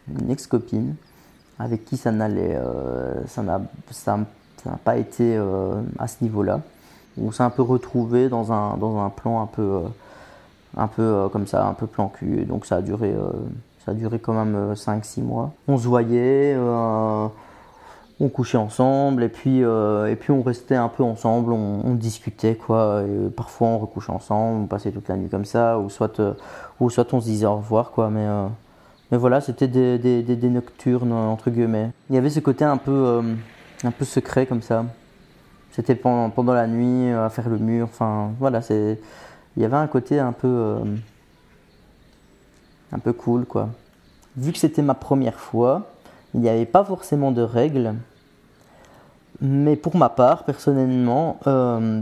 une 0.09 0.31
ex-copine 0.31 0.95
avec 1.59 1.85
qui 1.85 1.97
ça 1.97 2.11
n'allait, 2.11 2.57
euh, 2.57 3.27
ça 3.27 3.43
n'a 3.43 3.61
pas 4.83 4.97
été 4.97 5.37
euh, 5.37 5.81
à 5.99 6.09
ce 6.09 6.17
niveau-là. 6.23 6.61
On 7.21 7.33
s'est 7.33 7.43
un 7.43 7.51
peu 7.51 7.63
retrouvé 7.63 8.29
dans 8.29 8.53
un, 8.53 9.11
plan 9.11 9.43
un 9.43 9.47
peu, 9.47 9.63
euh, 9.63 9.81
un 10.77 10.87
peu 10.87 11.29
comme 11.31 11.47
ça, 11.47 11.67
un 11.67 11.75
peu 11.75 11.87
plan 11.87 12.09
cul. 12.09 12.47
Donc 12.47 12.65
ça 12.65 12.77
a 12.77 12.83
duré, 12.83 13.15
ça 13.85 13.91
a 13.91 13.95
duré 13.95 14.19
quand 14.19 14.33
même 14.33 14.73
5-6 14.73 15.23
mois. 15.23 15.53
On 15.69 15.77
se 15.77 15.87
voyait, 15.87 16.57
on 18.21 18.29
couchait 18.29 18.59
ensemble 18.59 19.23
et 19.23 19.31
puis, 19.31 19.65
euh, 19.65 20.11
et 20.11 20.15
puis 20.15 20.31
on 20.31 20.43
restait 20.43 20.75
un 20.75 20.89
peu 20.89 21.03
ensemble, 21.03 21.53
on, 21.53 21.95
discutait 21.95 22.55
quoi. 22.55 23.03
Parfois 23.35 23.69
on 23.69 23.79
recouchait 23.79 24.13
ensemble, 24.13 24.65
on 24.65 24.67
passait 24.67 24.93
toute 24.93 25.09
la 25.09 25.17
nuit 25.17 25.31
comme 25.31 25.47
ça, 25.47 25.79
ou 25.79 25.89
soit, 25.89 26.21
euh, 26.21 26.35
ou 26.81 26.91
soit 26.91 27.13
on 27.15 27.21
se 27.21 27.27
disait 27.27 27.47
au 27.47 27.57
revoir 27.57 27.93
quoi. 27.93 28.11
Mais, 28.11 28.27
euh, 28.27 28.47
mais 29.11 29.17
voilà, 29.17 29.41
c'était 29.41 29.69
des, 29.69 29.99
des, 29.99 30.49
nocturnes 30.51 31.13
entre 31.13 31.51
guillemets. 31.51 31.91
Il 32.11 32.15
y 32.15 32.19
avait 32.19 32.29
ce 32.31 32.41
côté 32.41 32.65
un 32.65 32.77
peu, 32.77 33.23
un 33.85 33.91
peu 33.91 34.05
secret 34.05 34.45
comme 34.47 34.63
ça. 34.63 34.85
C'était 35.73 35.95
pendant, 35.95 36.29
pendant 36.31 36.53
la 36.53 36.67
nuit, 36.67 37.11
à 37.13 37.31
faire 37.31 37.49
le 37.49 37.59
mur. 37.59 37.89
Enfin 37.91 38.33
voilà, 38.39 38.61
c'est, 38.61 39.01
il 39.57 39.63
y 39.63 39.65
avait 39.65 39.77
un 39.77 39.87
côté 39.87 40.21
un 40.21 40.33
peu, 40.33 40.77
un 42.93 42.99
peu 42.99 43.15
cool 43.15 43.47
quoi. 43.47 43.71
Vu 44.37 44.53
que 44.53 44.59
c'était 44.59 44.83
ma 44.83 44.95
première 44.95 45.41
fois, 45.41 45.91
il 46.35 46.41
n'y 46.41 46.49
avait 46.49 46.67
pas 46.67 46.85
forcément 46.85 47.33
de 47.33 47.43
règles. 47.43 47.95
Mais 49.41 49.77
pour 49.77 49.97
ma 49.97 50.09
part, 50.11 50.45
personnellement, 50.45 51.39
euh, 51.47 52.01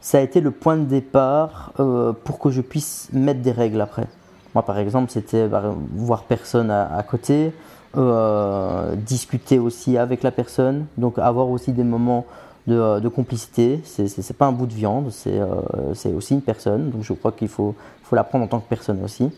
ça 0.00 0.18
a 0.18 0.20
été 0.22 0.40
le 0.40 0.50
point 0.50 0.76
de 0.76 0.84
départ 0.84 1.72
euh, 1.78 2.12
pour 2.12 2.38
que 2.38 2.50
je 2.50 2.62
puisse 2.62 3.08
mettre 3.12 3.40
des 3.40 3.52
règles 3.52 3.80
après. 3.80 4.06
Moi, 4.54 4.64
par 4.64 4.78
exemple, 4.78 5.10
c'était 5.10 5.46
bah, 5.46 5.74
voir 5.94 6.24
personne 6.24 6.70
à, 6.70 7.02
côté, 7.08 7.52
euh, 7.96 8.94
discuter 8.96 9.58
aussi 9.58 9.98
avec 9.98 10.22
la 10.22 10.30
personne, 10.30 10.86
donc 10.96 11.18
avoir 11.18 11.48
aussi 11.50 11.72
des 11.72 11.84
moments 11.84 12.26
de, 12.66 12.98
de 12.98 13.08
complicité. 13.08 13.80
C'est- 13.84 14.32
pas 14.32 14.46
un 14.46 14.52
bout 14.52 14.66
de 14.66 14.72
viande, 14.72 15.10
c'est 15.12 16.12
aussi 16.12 16.34
une 16.34 16.42
personne, 16.42 16.90
donc 16.90 17.02
je 17.02 17.12
crois 17.12 17.30
qu'il 17.30 17.48
faut, 17.48 17.74
faut 18.02 18.16
la 18.16 18.24
prendre 18.24 18.44
en 18.44 18.48
tant 18.48 18.58
que 18.58 18.68
personne 18.68 19.04
aussi. 19.04 19.30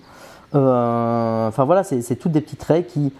Enfin 0.54 1.64
voilà, 1.64 1.82
c'est 1.82 2.16
toutes 2.16 2.32
des 2.32 2.40
petites 2.40 2.62
règles 2.62 2.86
qui, 2.86 3.12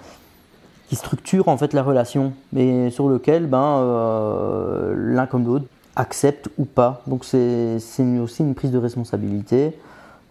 qui 0.92 0.96
structurent 0.96 1.48
en 1.48 1.57
fait 1.57 1.72
la 1.72 1.83
relation, 1.83 2.35
mais 2.52 2.90
sur 2.90 3.09
lequel 3.09 3.46
ben, 3.46 3.78
euh, 3.78 4.92
l'un 4.94 5.24
comme 5.24 5.46
l'autre 5.46 5.64
accepte 5.96 6.50
ou 6.59 6.66
pas. 6.66 7.00
Donc 7.07 7.24
c'est 7.24 7.78
aussi 8.22 8.42
une 8.42 8.55
prise 8.55 8.70
de 8.70 8.76
responsabilité. 8.76 9.74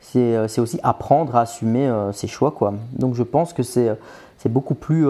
C'est 0.02 0.36
euh, 0.36 0.46
aussi 0.60 0.80
apprendre 0.84 1.36
à 1.36 1.42
assumer 1.42 1.88
euh, 1.88 2.12
ses 2.12 2.28
choix. 2.28 2.52
Quoi. 2.52 2.76
Donc 2.94 3.16
je 3.16 3.24
pense 3.24 3.54
que 3.54 3.64
c'est 3.64 3.98
beaucoup 4.50 4.76
plus 4.76 5.08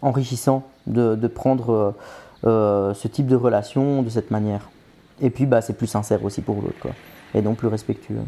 enrichissant 0.00 0.62
de, 0.86 1.16
de 1.16 1.26
prendre 1.28 1.92
ce 2.42 3.08
type 3.08 3.26
de 3.26 3.36
relation 3.36 4.00
de 4.00 4.08
cette 4.08 4.30
manière. 4.30 4.70
Et 5.20 5.28
puis 5.28 5.44
bah, 5.44 5.60
c'est 5.60 5.74
plus 5.74 5.86
sincère 5.86 6.24
aussi 6.24 6.40
pour 6.40 6.62
l'autre. 6.62 6.94
Et 7.34 7.42
donc 7.42 7.58
plus 7.58 7.68
respectueux. 7.68 8.20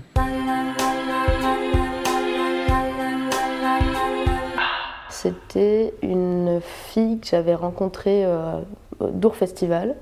C'était 5.25 5.95
une 6.03 6.61
fille 6.61 7.19
que 7.19 7.27
j'avais 7.27 7.55
rencontrée 7.55 8.27
euh, 8.27 8.61
au 9.01 9.07
Dour 9.07 9.37
Festival. 9.37 9.97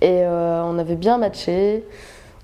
Et 0.00 0.24
euh, 0.24 0.60
on 0.64 0.76
avait 0.80 0.96
bien 0.96 1.18
matché. 1.18 1.84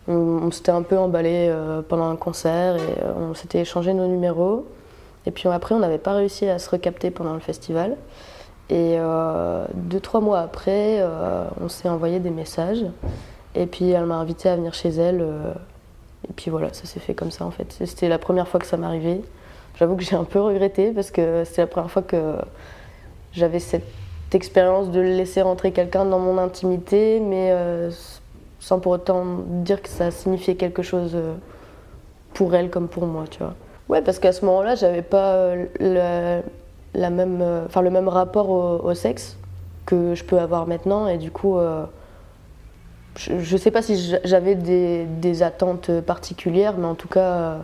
On, 0.07 0.53
s'était 0.53 0.70
un 0.70 0.83
peu 0.83 0.96
emballé 0.96 1.48
euh, 1.48 1.83
pendant 1.83 2.09
un 2.09 2.16
concert 2.16 2.76
et 2.76 3.03
euh, 3.03 3.31
on 3.31 3.35
s'était 3.35 3.59
échangé 3.59 3.92
nos 3.92 4.07
numéros. 4.07 4.66
Et 5.26 5.33
puis 5.33 5.48
après, 5.48 5.74
on 5.74 5.81
n'avait 5.81 5.98
pas 5.98 6.12
réussi 6.12 6.48
à 6.48 6.61
se 6.61 6.70
recapter 6.70 7.11
pendant 7.11 7.35
le 7.35 7.40
festival. 7.40 7.96
Et 8.70 8.98
deux, 9.74 9.98
trois 9.98 10.20
mois 10.20 10.38
après, 10.38 11.05
on 11.61 11.68
s'est 11.68 11.88
envoyé 11.88 12.20
des 12.20 12.31
messages. 12.31 12.85
Et 13.57 13.66
puis 13.66 13.90
elle 13.90 14.07
m'a 14.07 14.14
invité 14.14 14.48
à 14.48 14.55
venir 14.55 14.74
chez 14.74 14.90
elle. 14.90 15.26
et 16.29 16.33
puis 16.35 16.53
voilà, 16.53 16.72
ça 16.72 16.87
s'est 16.87 17.00
fait 17.00 17.14
comme 17.14 17.33
ça 17.33 17.44
en 17.44 17.50
fait. 17.50 17.76
C'était 17.85 18.09
la 18.09 18.18
première 18.18 18.46
fois 18.46 18.61
que 18.61 18.66
ça 18.66 18.76
m'arrivait. 18.76 19.22
J'avoue 19.81 19.97
que 19.97 20.03
j'ai 20.03 20.14
un 20.14 20.25
peu 20.25 20.43
regretté 20.43 20.90
parce 20.90 21.11
que 21.11 21.43
c'était 21.45 21.62
la 21.62 21.66
première 21.66 21.90
fois 21.90 22.03
que 22.03 22.35
j'avais 23.33 23.61
cette 23.61 23.83
expérience 24.35 24.90
de 24.90 25.01
laisser 25.01 25.40
rentrer 25.40 25.73
quelqu'un 25.73 26.05
dans 26.05 26.19
mon 26.19 26.37
intimité, 26.37 27.19
mais 27.19 27.49
euh, 27.51 27.90
sans 28.59 28.79
pour 28.79 28.93
autant 28.93 29.25
dire 29.47 29.81
que 29.81 29.88
ça 29.88 30.11
signifiait 30.11 30.57
quelque 30.57 30.83
chose 30.83 31.12
euh, 31.14 31.33
pour 32.35 32.55
elle 32.55 32.69
comme 32.69 32.88
pour 32.88 33.07
moi, 33.07 33.25
tu 33.31 33.38
vois. 33.38 33.55
Ouais, 33.88 34.03
parce 34.03 34.19
qu'à 34.19 34.33
ce 34.33 34.45
moment-là, 34.45 34.75
j'avais 34.75 35.01
pas 35.01 35.33
euh, 35.33 35.64
la, 35.81 36.43
la 36.93 37.09
même, 37.09 37.43
enfin, 37.64 37.81
le 37.81 37.88
même 37.88 38.09
rapport 38.09 38.51
au, 38.51 38.93
sexe 38.93 39.38
que 39.87 40.14
je 40.14 40.25
peux 40.25 40.38
avoir 40.38 40.66
maintenant, 40.66 41.09
et 41.09 41.16
du 41.16 41.31
coup, 41.31 41.57
je, 43.16 43.57
sais 43.57 43.71
pas 43.71 43.81
si 43.81 43.97
j'a- 43.97 44.21
j'avais 44.25 44.57
des, 44.57 45.07
des 45.07 45.43
attentes 45.43 45.90
particulières, 46.03 46.75
mais 46.77 46.87
en 46.87 46.95
tout 46.95 47.09
cas, 47.09 47.61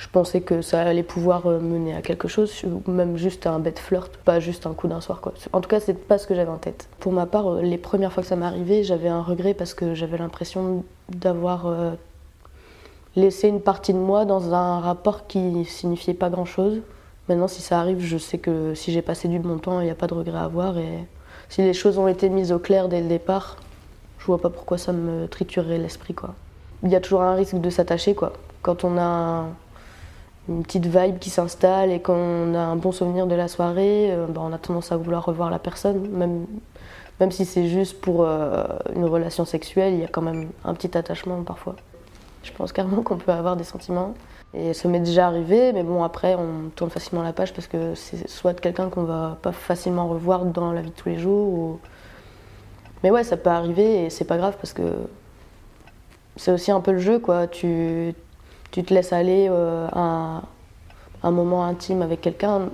je 0.00 0.08
pensais 0.08 0.40
que 0.40 0.62
ça 0.62 0.80
allait 0.80 1.02
pouvoir 1.02 1.46
euh, 1.46 1.60
mener 1.60 1.94
à 1.94 2.00
quelque 2.00 2.26
chose, 2.26 2.62
même 2.86 3.18
juste 3.18 3.46
à 3.46 3.52
un 3.52 3.58
bête 3.58 3.78
flirt, 3.78 4.16
pas 4.24 4.40
juste 4.40 4.66
un 4.66 4.72
coup 4.72 4.88
d'un 4.88 5.02
soir. 5.02 5.20
Quoi. 5.20 5.34
En 5.52 5.60
tout 5.60 5.68
cas, 5.68 5.78
c'est 5.78 5.92
pas 5.92 6.16
ce 6.16 6.26
que 6.26 6.34
j'avais 6.34 6.50
en 6.50 6.56
tête. 6.56 6.88
Pour 7.00 7.12
ma 7.12 7.26
part, 7.26 7.52
euh, 7.52 7.60
les 7.60 7.76
premières 7.76 8.10
fois 8.10 8.22
que 8.22 8.28
ça 8.30 8.36
arrivé, 8.40 8.82
j'avais 8.82 9.08
un 9.08 9.20
regret 9.20 9.52
parce 9.52 9.74
que 9.74 9.94
j'avais 9.94 10.16
l'impression 10.16 10.84
d'avoir 11.10 11.66
euh, 11.66 11.90
laissé 13.14 13.48
une 13.48 13.60
partie 13.60 13.92
de 13.92 13.98
moi 13.98 14.24
dans 14.24 14.54
un 14.54 14.80
rapport 14.80 15.26
qui 15.26 15.66
signifiait 15.66 16.14
pas 16.14 16.30
grand-chose. 16.30 16.80
Maintenant, 17.28 17.48
si 17.48 17.60
ça 17.60 17.78
arrive, 17.78 18.00
je 18.00 18.16
sais 18.16 18.38
que 18.38 18.74
si 18.74 18.92
j'ai 18.92 19.02
passé 19.02 19.28
du 19.28 19.38
bon 19.38 19.58
temps, 19.58 19.80
il 19.80 19.84
n'y 19.84 19.90
a 19.90 19.94
pas 19.94 20.06
de 20.06 20.14
regret 20.14 20.38
à 20.38 20.44
avoir. 20.44 20.78
Et 20.78 21.06
si 21.50 21.60
les 21.60 21.74
choses 21.74 21.98
ont 21.98 22.08
été 22.08 22.30
mises 22.30 22.52
au 22.52 22.58
clair 22.58 22.88
dès 22.88 23.02
le 23.02 23.08
départ, 23.08 23.58
je 24.18 24.24
vois 24.24 24.38
pas 24.38 24.48
pourquoi 24.48 24.78
ça 24.78 24.92
me 24.92 25.28
triturerait 25.28 25.76
l'esprit. 25.76 26.16
Il 26.84 26.88
y 26.88 26.96
a 26.96 27.00
toujours 27.00 27.20
un 27.20 27.34
risque 27.34 27.60
de 27.60 27.68
s'attacher. 27.68 28.16
Quand 28.62 28.84
on 28.84 28.96
a 28.96 29.44
une 30.50 30.62
petite 30.64 30.86
vibe 30.86 31.18
qui 31.18 31.30
s'installe 31.30 31.90
et 31.92 32.00
qu'on 32.00 32.54
a 32.54 32.58
un 32.58 32.76
bon 32.76 32.92
souvenir 32.92 33.26
de 33.26 33.34
la 33.34 33.48
soirée, 33.48 34.08
euh, 34.12 34.26
bah, 34.26 34.42
on 34.44 34.52
a 34.52 34.58
tendance 34.58 34.92
à 34.92 34.96
vouloir 34.96 35.24
revoir 35.24 35.48
la 35.50 35.58
personne. 35.58 36.08
Même, 36.10 36.46
même 37.20 37.30
si 37.30 37.44
c'est 37.44 37.68
juste 37.68 38.00
pour 38.00 38.24
euh, 38.24 38.64
une 38.94 39.04
relation 39.04 39.44
sexuelle, 39.44 39.94
il 39.94 40.00
y 40.00 40.04
a 40.04 40.08
quand 40.08 40.22
même 40.22 40.48
un 40.64 40.74
petit 40.74 40.96
attachement 40.98 41.42
parfois. 41.42 41.76
Je 42.42 42.52
pense 42.52 42.72
carrément 42.72 43.02
qu'on 43.02 43.16
peut 43.18 43.32
avoir 43.32 43.56
des 43.56 43.64
sentiments. 43.64 44.14
Et 44.52 44.72
ça 44.74 44.88
m'est 44.88 44.98
déjà 45.00 45.28
arrivé, 45.28 45.72
mais 45.72 45.84
bon, 45.84 46.02
après, 46.02 46.34
on 46.34 46.70
tourne 46.74 46.90
facilement 46.90 47.22
la 47.22 47.32
page 47.32 47.52
parce 47.54 47.68
que 47.68 47.94
c'est 47.94 48.28
soit 48.28 48.52
quelqu'un 48.58 48.88
qu'on 48.88 49.04
va 49.04 49.38
pas 49.40 49.52
facilement 49.52 50.08
revoir 50.08 50.44
dans 50.44 50.72
la 50.72 50.80
vie 50.82 50.90
de 50.90 50.94
tous 50.94 51.08
les 51.08 51.18
jours. 51.18 51.48
ou- 51.48 51.78
Mais 53.04 53.10
ouais, 53.12 53.22
ça 53.22 53.36
peut 53.36 53.50
arriver 53.50 54.04
et 54.06 54.10
c'est 54.10 54.24
pas 54.24 54.38
grave 54.38 54.56
parce 54.60 54.72
que 54.72 54.82
c'est 56.34 56.50
aussi 56.50 56.72
un 56.72 56.80
peu 56.80 56.90
le 56.92 56.98
jeu, 56.98 57.20
quoi. 57.20 57.46
Tu 58.70 58.84
te 58.84 58.94
laisses 58.94 59.12
aller 59.12 59.48
euh, 59.50 59.88
à 59.92 60.42
un 61.22 61.30
moment 61.30 61.64
intime 61.64 62.02
avec 62.02 62.20
quelqu'un. 62.20 62.68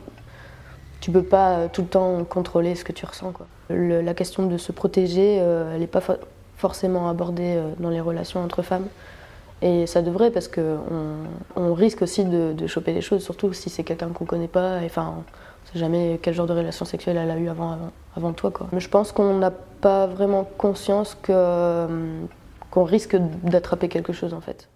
Tu 1.00 1.10
peux 1.10 1.22
pas 1.22 1.50
euh, 1.50 1.68
tout 1.72 1.82
le 1.82 1.88
temps 1.88 2.24
contrôler 2.24 2.74
ce 2.74 2.84
que 2.84 2.92
tu 2.92 3.06
ressens, 3.06 3.32
la 3.68 4.14
question 4.14 4.46
de 4.46 4.56
se 4.58 4.72
protéger, 4.72 5.38
euh, 5.40 5.74
elle 5.74 5.80
n'est 5.80 5.86
pas 5.86 6.00
fo- 6.00 6.18
forcément 6.56 7.08
abordée 7.08 7.56
euh, 7.56 7.70
dans 7.78 7.90
les 7.90 8.00
relations 8.00 8.42
entre 8.42 8.62
femmes. 8.62 8.86
Et 9.62 9.86
ça 9.86 10.02
devrait 10.02 10.30
parce 10.30 10.48
qu'on 10.48 10.78
on 11.56 11.74
risque 11.74 12.02
aussi 12.02 12.24
de, 12.24 12.66
choper 12.66 12.92
des 12.92 13.00
choses, 13.00 13.22
surtout 13.22 13.52
si 13.52 13.70
c'est 13.70 13.84
quelqu'un 13.84 14.08
qu'on 14.08 14.26
connaît 14.26 14.48
pas. 14.48 14.80
Enfin, 14.84 15.14
on 15.16 15.72
sait 15.72 15.78
jamais 15.78 16.20
quel 16.22 16.34
genre 16.34 16.46
de 16.46 16.52
relation 16.52 16.84
sexuelle 16.84 17.16
elle 17.16 17.30
a 17.30 17.38
eu 17.38 17.48
avant, 17.48 17.78
avant, 18.14 18.32
toi. 18.32 18.52
Mais 18.72 18.80
je 18.80 18.88
pense 18.90 19.12
qu'on 19.12 19.34
n'a 19.38 19.50
pas 19.50 20.06
vraiment 20.06 20.44
conscience 20.58 21.16
euh, 21.30 22.20
qu'on 22.70 22.84
risque 22.84 23.16
d'attraper 23.44 23.88
quelque 23.88 24.12
chose 24.12 24.34
en 24.34 24.40
fait. 24.42 24.68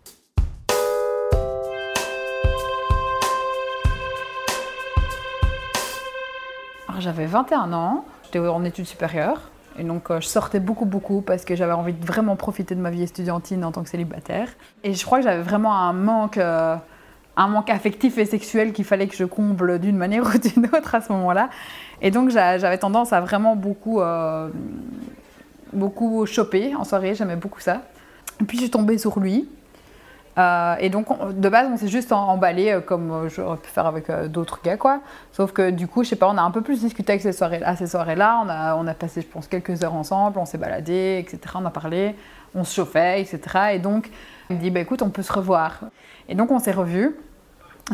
J'avais 7.00 7.26
21 7.26 7.72
ans, 7.72 8.04
j'étais 8.24 8.38
en 8.38 8.64
études 8.64 8.86
supérieures. 8.86 9.40
Et 9.78 9.84
donc, 9.84 10.10
euh, 10.10 10.20
je 10.20 10.26
sortais 10.26 10.60
beaucoup, 10.60 10.84
beaucoup 10.84 11.22
parce 11.22 11.44
que 11.44 11.54
j'avais 11.54 11.72
envie 11.72 11.92
de 11.92 12.04
vraiment 12.04 12.36
profiter 12.36 12.74
de 12.74 12.80
ma 12.80 12.90
vie 12.90 13.02
estudiantine 13.02 13.64
en 13.64 13.72
tant 13.72 13.82
que 13.82 13.88
célibataire. 13.88 14.48
Et 14.84 14.94
je 14.94 15.04
crois 15.04 15.18
que 15.18 15.24
j'avais 15.24 15.42
vraiment 15.42 15.74
un 15.74 15.92
manque, 15.92 16.38
euh, 16.38 16.76
un 17.36 17.46
manque 17.48 17.70
affectif 17.70 18.18
et 18.18 18.26
sexuel 18.26 18.72
qu'il 18.72 18.84
fallait 18.84 19.06
que 19.06 19.16
je 19.16 19.24
comble 19.24 19.78
d'une 19.78 19.96
manière 19.96 20.24
ou 20.34 20.38
d'une 20.38 20.66
autre 20.66 20.94
à 20.94 21.00
ce 21.00 21.12
moment-là. 21.12 21.48
Et 22.02 22.10
donc, 22.10 22.30
j'a- 22.30 22.58
j'avais 22.58 22.78
tendance 22.78 23.12
à 23.12 23.20
vraiment 23.20 23.56
beaucoup, 23.56 24.00
euh, 24.00 24.48
beaucoup 25.72 26.26
choper 26.26 26.74
en 26.74 26.84
soirée. 26.84 27.14
J'aimais 27.14 27.36
beaucoup 27.36 27.60
ça. 27.60 27.82
Et 28.40 28.44
puis, 28.44 28.56
je 28.58 28.62
suis 28.64 28.70
tombée 28.70 28.98
sur 28.98 29.18
lui. 29.20 29.48
Euh, 30.40 30.76
et 30.80 30.88
donc, 30.88 31.10
on- 31.10 31.32
de 31.32 31.48
base, 31.48 31.68
on 31.72 31.76
s'est 31.76 31.88
juste 31.88 32.12
emballé 32.12 32.70
euh, 32.70 32.80
comme 32.80 33.10
euh, 33.10 33.28
j'aurais 33.28 33.56
pu 33.58 33.68
faire 33.68 33.86
avec 33.86 34.10
d'autres 34.30 34.60
gars, 34.62 34.76
quoi. 34.76 35.00
Sauf 35.32 35.52
que 35.52 35.70
du 35.70 35.86
coup, 35.86 36.02
je 36.04 36.08
sais 36.10 36.16
pas, 36.16 36.28
on 36.28 36.36
a 36.38 36.42
un 36.42 36.50
peu 36.50 36.62
plus 36.62 36.80
discuté 36.80 37.12
avec 37.12 37.22
ces 37.22 37.32
soirées, 37.32 37.62
à 37.62 37.76
ces 37.76 37.86
soirées-là. 37.86 38.40
On 38.44 38.48
a, 38.48 38.74
on 38.76 38.86
a 38.86 38.94
passé, 38.94 39.20
je 39.20 39.26
pense, 39.26 39.46
quelques 39.46 39.82
heures 39.84 39.94
ensemble, 39.94 40.38
on 40.38 40.46
s'est 40.46 40.58
baladé, 40.58 41.18
etc. 41.18 41.40
On 41.56 41.66
a 41.66 41.70
parlé, 41.70 42.14
on 42.54 42.64
se 42.64 42.74
chauffait, 42.74 43.20
etc. 43.20 43.40
Et 43.74 43.78
donc, 43.78 44.10
il 44.48 44.56
me 44.56 44.60
dit, 44.60 44.70
bah 44.70 44.80
écoute, 44.80 45.02
on 45.02 45.10
peut 45.10 45.22
se 45.22 45.32
revoir. 45.32 45.80
Et 46.28 46.34
donc, 46.34 46.50
on 46.50 46.58
s'est 46.58 46.72
revus. 46.72 47.14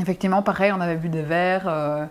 Effectivement, 0.01 0.43
pareil, 0.43 0.73
on 0.77 0.81
avait 0.81 0.97
bu 0.97 1.09
des 1.09 1.23
verres. 1.23 2.09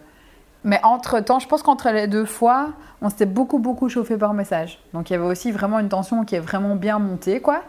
Mais 0.63 0.79
entre-temps, 0.83 1.37
je 1.39 1.47
pense 1.47 1.61
qu'entre 1.61 1.89
les 1.91 2.07
deux 2.07 2.25
fois, 2.25 2.69
on 3.01 3.09
s'était 3.09 3.27
beaucoup, 3.27 3.59
beaucoup 3.59 3.87
chauffé 3.89 4.17
par 4.17 4.33
message. 4.33 4.79
Donc, 4.93 5.09
il 5.09 5.13
y 5.13 5.15
avait 5.15 5.25
aussi 5.25 5.51
vraiment 5.51 5.77
une 5.77 5.89
tension 5.89 6.25
qui 6.25 6.35
est 6.35 6.39
vraiment 6.39 6.75
bien 6.75 6.97
montée, 6.97 7.39
quoi. 7.39 7.61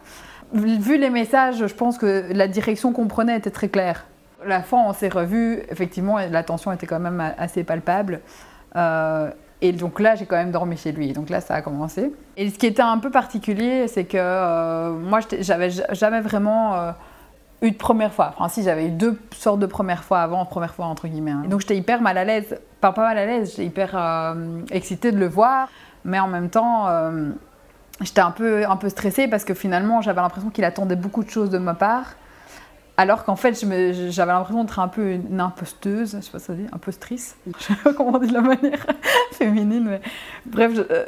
Vu 0.52 0.98
les 0.98 1.10
messages, 1.10 1.66
je 1.66 1.74
pense 1.74 1.98
que 1.98 2.24
la 2.32 2.48
direction 2.48 2.92
qu'on 2.92 3.08
prenait 3.08 3.36
était 3.36 3.50
très 3.50 3.68
claire. 3.68 4.06
La 4.44 4.62
fois 4.62 4.80
on 4.86 4.92
s'est 4.92 5.08
revus, 5.08 5.60
effectivement, 5.70 6.18
la 6.18 6.42
tension 6.42 6.72
était 6.72 6.86
quand 6.86 7.00
même 7.00 7.22
assez 7.38 7.64
palpable. 7.64 8.20
Euh, 8.76 9.30
et 9.62 9.72
donc 9.72 10.00
là, 10.00 10.14
j'ai 10.14 10.26
quand 10.26 10.36
même 10.36 10.50
dormi 10.50 10.76
chez 10.76 10.92
lui. 10.92 11.12
Donc 11.12 11.30
là, 11.30 11.40
ça 11.40 11.54
a 11.54 11.62
commencé. 11.62 12.12
Et 12.36 12.50
ce 12.50 12.58
qui 12.58 12.66
était 12.66 12.82
un 12.82 12.98
peu 12.98 13.10
particulier, 13.10 13.88
c'est 13.88 14.04
que 14.04 14.18
euh, 14.18 14.92
moi, 14.92 15.20
j'avais 15.40 15.70
jamais 15.70 16.20
vraiment 16.20 16.74
euh, 16.74 16.92
eu 17.62 17.70
de 17.70 17.76
première 17.76 18.12
fois. 18.12 18.34
Enfin, 18.36 18.48
si, 18.48 18.62
j'avais 18.62 18.86
eu 18.88 18.90
deux 18.90 19.18
sortes 19.34 19.60
de 19.60 19.66
premières 19.66 20.04
fois 20.04 20.20
avant, 20.20 20.44
première 20.44 20.74
fois 20.74 20.86
entre 20.86 21.08
guillemets. 21.08 21.30
hein. 21.30 21.44
Donc 21.48 21.60
j'étais 21.60 21.76
hyper 21.76 22.02
mal 22.02 22.18
à 22.18 22.24
l'aise. 22.24 22.58
Pas, 22.80 22.92
pas 22.92 23.02
mal 23.02 23.18
à 23.18 23.24
l'aise, 23.24 23.50
j'étais 23.50 23.64
hyper 23.64 23.90
euh, 23.94 24.60
excitée 24.70 25.10
de 25.10 25.18
le 25.18 25.26
voir. 25.26 25.68
Mais 26.04 26.20
en 26.20 26.28
même 26.28 26.50
temps, 26.50 26.86
euh, 26.88 27.30
j'étais 28.00 28.20
un 28.20 28.30
peu, 28.30 28.68
un 28.68 28.76
peu 28.76 28.88
stressée 28.88 29.28
parce 29.28 29.44
que 29.44 29.54
finalement, 29.54 30.02
j'avais 30.02 30.20
l'impression 30.20 30.50
qu'il 30.50 30.64
attendait 30.64 30.96
beaucoup 30.96 31.24
de 31.24 31.30
choses 31.30 31.50
de 31.50 31.58
ma 31.58 31.74
part. 31.74 32.14
Alors 32.98 33.24
qu'en 33.24 33.36
fait, 33.36 33.54
j'avais 34.10 34.32
l'impression 34.32 34.64
d'être 34.64 34.78
un 34.78 34.88
peu 34.88 35.12
une 35.12 35.40
imposteuse, 35.40 36.16
je 36.16 36.20
sais 36.22 36.30
pas 36.30 36.38
ça 36.38 36.54
dit, 36.54 36.66
impostrice. 36.72 37.36
Je 37.58 37.64
sais 37.64 37.74
pas 37.74 37.92
comment 37.92 38.14
on 38.14 38.18
dit 38.18 38.28
de 38.28 38.32
la 38.32 38.40
manière 38.40 38.86
féminine, 39.32 40.00
bref, 40.46 40.72
je, 40.74 40.80
euh, 40.80 41.04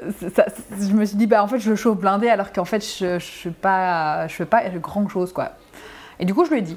je 0.78 0.92
me 0.92 1.06
suis 1.06 1.16
dit, 1.16 1.26
bah 1.26 1.42
en 1.42 1.46
fait, 1.48 1.58
je 1.58 1.70
le 1.70 1.76
chauffe 1.76 1.96
blindé 1.96 2.28
alors 2.28 2.52
qu'en 2.52 2.66
fait, 2.66 2.84
je, 2.84 3.48
pas, 3.48 4.26
je 4.28 4.34
fais 4.34 4.44
pas 4.44 4.68
grand 4.68 5.08
chose, 5.08 5.32
quoi. 5.32 5.52
Et 6.20 6.26
du 6.26 6.34
coup, 6.34 6.44
je 6.44 6.50
lui 6.50 6.58
ai 6.58 6.62
dit. 6.62 6.76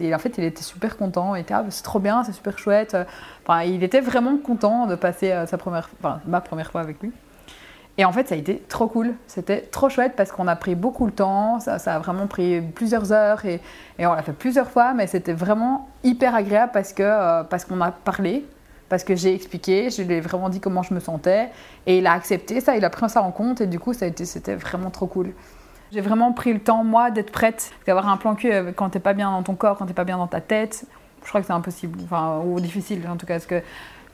Et 0.00 0.12
en 0.14 0.18
fait, 0.18 0.36
il 0.38 0.44
était 0.44 0.62
super 0.62 0.96
content. 0.96 1.34
Il 1.34 1.40
était, 1.40 1.54
ah, 1.54 1.62
bah, 1.62 1.70
c'est 1.70 1.82
trop 1.82 1.98
bien, 1.98 2.24
c'est 2.24 2.32
super 2.32 2.58
chouette. 2.58 2.96
Enfin, 3.46 3.62
il 3.62 3.82
était 3.82 4.00
vraiment 4.00 4.38
content 4.38 4.86
de 4.86 4.94
passer 4.96 5.30
euh, 5.30 5.46
sa 5.46 5.58
première, 5.58 5.88
ma 6.26 6.40
première 6.40 6.70
fois 6.70 6.80
avec 6.80 7.00
lui. 7.02 7.12
Et 8.00 8.04
en 8.04 8.12
fait, 8.12 8.28
ça 8.28 8.36
a 8.36 8.38
été 8.38 8.62
trop 8.68 8.86
cool. 8.86 9.14
C'était 9.26 9.60
trop 9.60 9.88
chouette 9.88 10.14
parce 10.16 10.30
qu'on 10.30 10.46
a 10.46 10.54
pris 10.54 10.76
beaucoup 10.76 11.04
le 11.04 11.12
temps. 11.12 11.58
Ça, 11.58 11.80
ça 11.80 11.96
a 11.96 11.98
vraiment 11.98 12.28
pris 12.28 12.60
plusieurs 12.60 13.12
heures 13.12 13.44
et, 13.44 13.60
on 13.98 14.14
l'a 14.14 14.22
fait 14.22 14.32
plusieurs 14.32 14.70
fois. 14.70 14.94
Mais 14.94 15.08
c'était 15.08 15.32
vraiment 15.32 15.88
hyper 16.04 16.36
agréable 16.36 16.70
parce 16.72 16.92
que 16.92 17.02
euh, 17.02 17.42
parce 17.42 17.64
qu'on 17.64 17.80
a 17.80 17.90
parlé, 17.90 18.46
parce 18.88 19.02
que 19.02 19.16
j'ai 19.16 19.34
expliqué, 19.34 19.90
je 19.90 20.02
lui 20.02 20.14
ai 20.14 20.20
vraiment 20.20 20.48
dit 20.48 20.60
comment 20.60 20.84
je 20.84 20.94
me 20.94 21.00
sentais 21.00 21.50
et 21.86 21.98
il 21.98 22.06
a 22.06 22.12
accepté 22.12 22.60
ça. 22.60 22.76
Il 22.76 22.84
a 22.84 22.90
pris 22.90 23.10
ça 23.10 23.20
en 23.20 23.32
compte 23.32 23.60
et 23.60 23.66
du 23.66 23.80
coup, 23.80 23.92
c'était 23.92 24.54
vraiment 24.54 24.90
trop 24.90 25.08
cool. 25.08 25.32
J'ai 25.90 26.00
vraiment 26.00 26.32
pris 26.32 26.52
le 26.52 26.60
temps, 26.60 26.84
moi, 26.84 27.10
d'être 27.10 27.32
prête. 27.32 27.72
D'avoir 27.86 28.08
un 28.08 28.16
plan 28.16 28.36
cul 28.36 28.52
euh, 28.52 28.70
quand 28.72 28.90
t'es 28.90 29.00
pas 29.00 29.12
bien 29.12 29.32
dans 29.32 29.42
ton 29.42 29.56
corps, 29.56 29.76
quand 29.76 29.86
t'es 29.86 29.94
pas 29.94 30.04
bien 30.04 30.18
dans 30.18 30.28
ta 30.28 30.40
tête, 30.40 30.84
je 31.24 31.28
crois 31.28 31.40
que 31.40 31.48
c'est 31.48 31.52
impossible. 31.52 31.98
Enfin, 32.04 32.42
ou 32.44 32.60
difficile 32.60 33.02
en 33.10 33.16
tout 33.16 33.26
cas. 33.26 33.34
Parce 33.34 33.46
que 33.46 33.60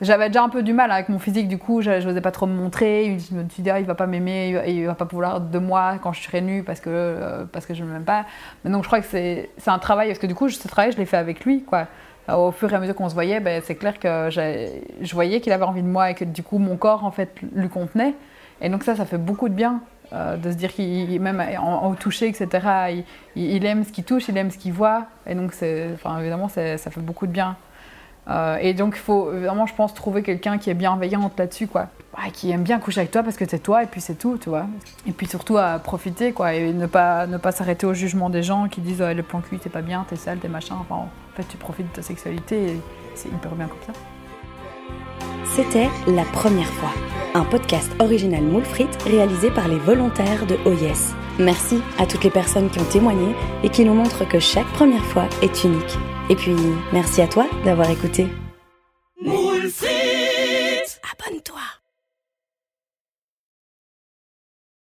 j'avais 0.01 0.27
déjà 0.27 0.43
un 0.43 0.49
peu 0.49 0.61
du 0.63 0.73
mal 0.73 0.91
avec 0.91 1.09
mon 1.09 1.19
physique, 1.19 1.47
du 1.47 1.57
coup, 1.57 1.81
je 1.81 1.91
n'osais 2.05 2.21
pas 2.21 2.31
trop 2.31 2.45
me 2.47 2.53
montrer. 2.55 3.17
Je 3.19 3.35
me 3.35 3.47
suis 3.49 3.63
dit, 3.63 3.69
ah, 3.69 3.79
il 3.79 3.85
va 3.85 3.95
pas 3.95 4.07
m'aimer, 4.07 4.63
il 4.67 4.85
va- 4.85 4.95
pas 4.95 5.05
pouvoir 5.05 5.39
de 5.41 5.59
moi 5.59 5.97
quand 6.01 6.11
je 6.13 6.21
serai 6.21 6.41
nue 6.41 6.63
parce 6.63 6.79
que, 6.79 6.89
euh, 6.89 7.45
parce 7.51 7.65
que 7.65 7.73
je 7.73 7.83
ne 7.83 7.89
m'aime 7.91 8.03
pas. 8.03 8.25
Donc, 8.65 8.83
je 8.83 8.87
crois 8.87 8.99
que 9.01 9.07
c'est 9.07 9.49
un 9.67 9.79
travail, 9.79 10.07
parce 10.07 10.19
que 10.19 10.27
du 10.27 10.35
coup, 10.35 10.49
ce 10.49 10.67
travail, 10.67 10.91
je 10.91 10.97
l'ai 10.97 11.05
fait 11.05 11.17
avec 11.17 11.45
lui, 11.45 11.63
quoi. 11.63 11.87
Au 12.27 12.51
fur 12.51 12.71
et 12.71 12.75
à 12.75 12.79
mesure 12.79 12.95
qu'on 12.95 13.07
se 13.09 13.13
voyait, 13.13 13.39
ben, 13.39 13.61
c'est 13.63 13.75
clair 13.75 13.99
que 13.99 14.29
je 14.31 15.13
voyais 15.13 15.41
qu'il 15.41 15.53
avait 15.53 15.63
envie 15.63 15.83
de 15.83 15.87
moi 15.87 16.09
et 16.11 16.15
que 16.15 16.25
du 16.25 16.41
coup, 16.43 16.57
mon 16.57 16.75
corps, 16.75 17.03
en 17.05 17.11
fait, 17.11 17.29
lui 17.53 17.69
contenait. 17.69 18.15
Et 18.61 18.69
donc, 18.69 18.83
ça, 18.83 18.95
ça 18.95 19.05
fait 19.05 19.17
beaucoup 19.19 19.47
de 19.49 19.53
bien. 19.53 19.81
euh, 20.13 20.37
de 20.37 20.51
se 20.51 20.55
dire 20.55 20.71
qu'il 20.71 21.19
même 21.19 21.41
en, 21.59 21.89
au 21.89 21.95
toucher 21.95 22.27
etc 22.27 23.03
il, 23.35 23.65
aime 23.65 23.83
ce 23.83 23.91
qu'il 23.91 24.03
touche 24.03 24.27
il 24.27 24.37
aime 24.37 24.51
ce 24.51 24.57
qu'il 24.59 24.71
voit 24.71 25.07
et 25.25 25.33
donc 25.33 25.51
enfin 25.95 26.19
évidemment 26.19 26.47
ça 26.47 26.77
fait 26.77 26.99
beaucoup 26.99 27.25
de 27.25 27.31
bien 27.31 27.57
Euh, 28.27 28.57
et 28.59 28.73
donc, 28.73 28.95
il 28.95 29.01
faut 29.01 29.25
vraiment, 29.25 29.65
je 29.65 29.75
pense, 29.75 29.93
trouver 29.93 30.23
quelqu'un 30.23 30.57
qui 30.57 30.69
est 30.69 30.73
bienveillant 30.73 31.31
là-dessus, 31.37 31.67
quoi. 31.67 31.87
Qui 32.33 32.49
aime 32.51 32.63
bien 32.63 32.79
coucher 32.79 33.01
avec 33.01 33.11
toi 33.11 33.23
parce 33.23 33.35
que 33.35 33.45
c'est 33.47 33.59
toi 33.59 33.83
et 33.83 33.87
puis 33.87 33.99
c'est 33.99 34.15
tout, 34.15 34.37
tu 34.37 34.49
vois. 34.49 34.65
Et 35.05 35.11
puis 35.11 35.27
surtout 35.27 35.57
à 35.57 35.77
profiter, 35.79 36.31
quoi, 36.31 36.53
et 36.53 36.71
ne 36.71 36.85
pas, 36.85 37.27
ne 37.27 37.37
pas 37.37 37.51
s'arrêter 37.51 37.85
au 37.85 37.93
jugement 37.93 38.29
des 38.29 38.41
gens 38.41 38.67
qui 38.69 38.81
disent 38.81 39.01
le 39.01 39.21
plan 39.21 39.41
cul, 39.41 39.59
t'es 39.59 39.69
pas 39.69 39.81
bien, 39.81 40.05
t'es 40.09 40.15
sale, 40.15 40.39
t'es 40.39 40.47
machin. 40.47 40.75
En 40.89 41.09
fait, 41.35 41.43
tu 41.43 41.57
profites 41.57 41.89
de 41.91 41.95
ta 41.95 42.01
sexualité 42.01 42.67
et 42.67 42.81
c'est 43.15 43.27
hyper 43.27 43.51
bien 43.51 43.67
comme 43.67 43.93
ça. 43.93 43.99
C'était 45.55 45.89
La 46.07 46.23
Première 46.23 46.67
fois, 46.67 46.91
un 47.33 47.43
podcast 47.43 47.89
original 47.99 48.43
moule 48.43 48.65
frites 48.65 49.01
réalisé 49.03 49.51
par 49.51 49.67
les 49.67 49.77
volontaires 49.77 50.45
de 50.45 50.57
OYES. 50.65 51.13
Merci 51.39 51.81
à 51.99 52.05
toutes 52.05 52.23
les 52.23 52.29
personnes 52.29 52.69
qui 52.69 52.79
ont 52.79 52.85
témoigné 52.85 53.35
et 53.63 53.69
qui 53.69 53.85
nous 53.85 53.93
montrent 53.93 54.27
que 54.27 54.39
chaque 54.39 54.67
première 54.73 55.05
fois 55.05 55.25
est 55.41 55.63
unique. 55.63 55.97
Et 56.29 56.35
puis, 56.35 56.55
merci 56.91 57.21
à 57.21 57.27
toi 57.27 57.47
d'avoir 57.63 57.89
écouté. 57.89 58.27
Abonne-toi 61.11 61.61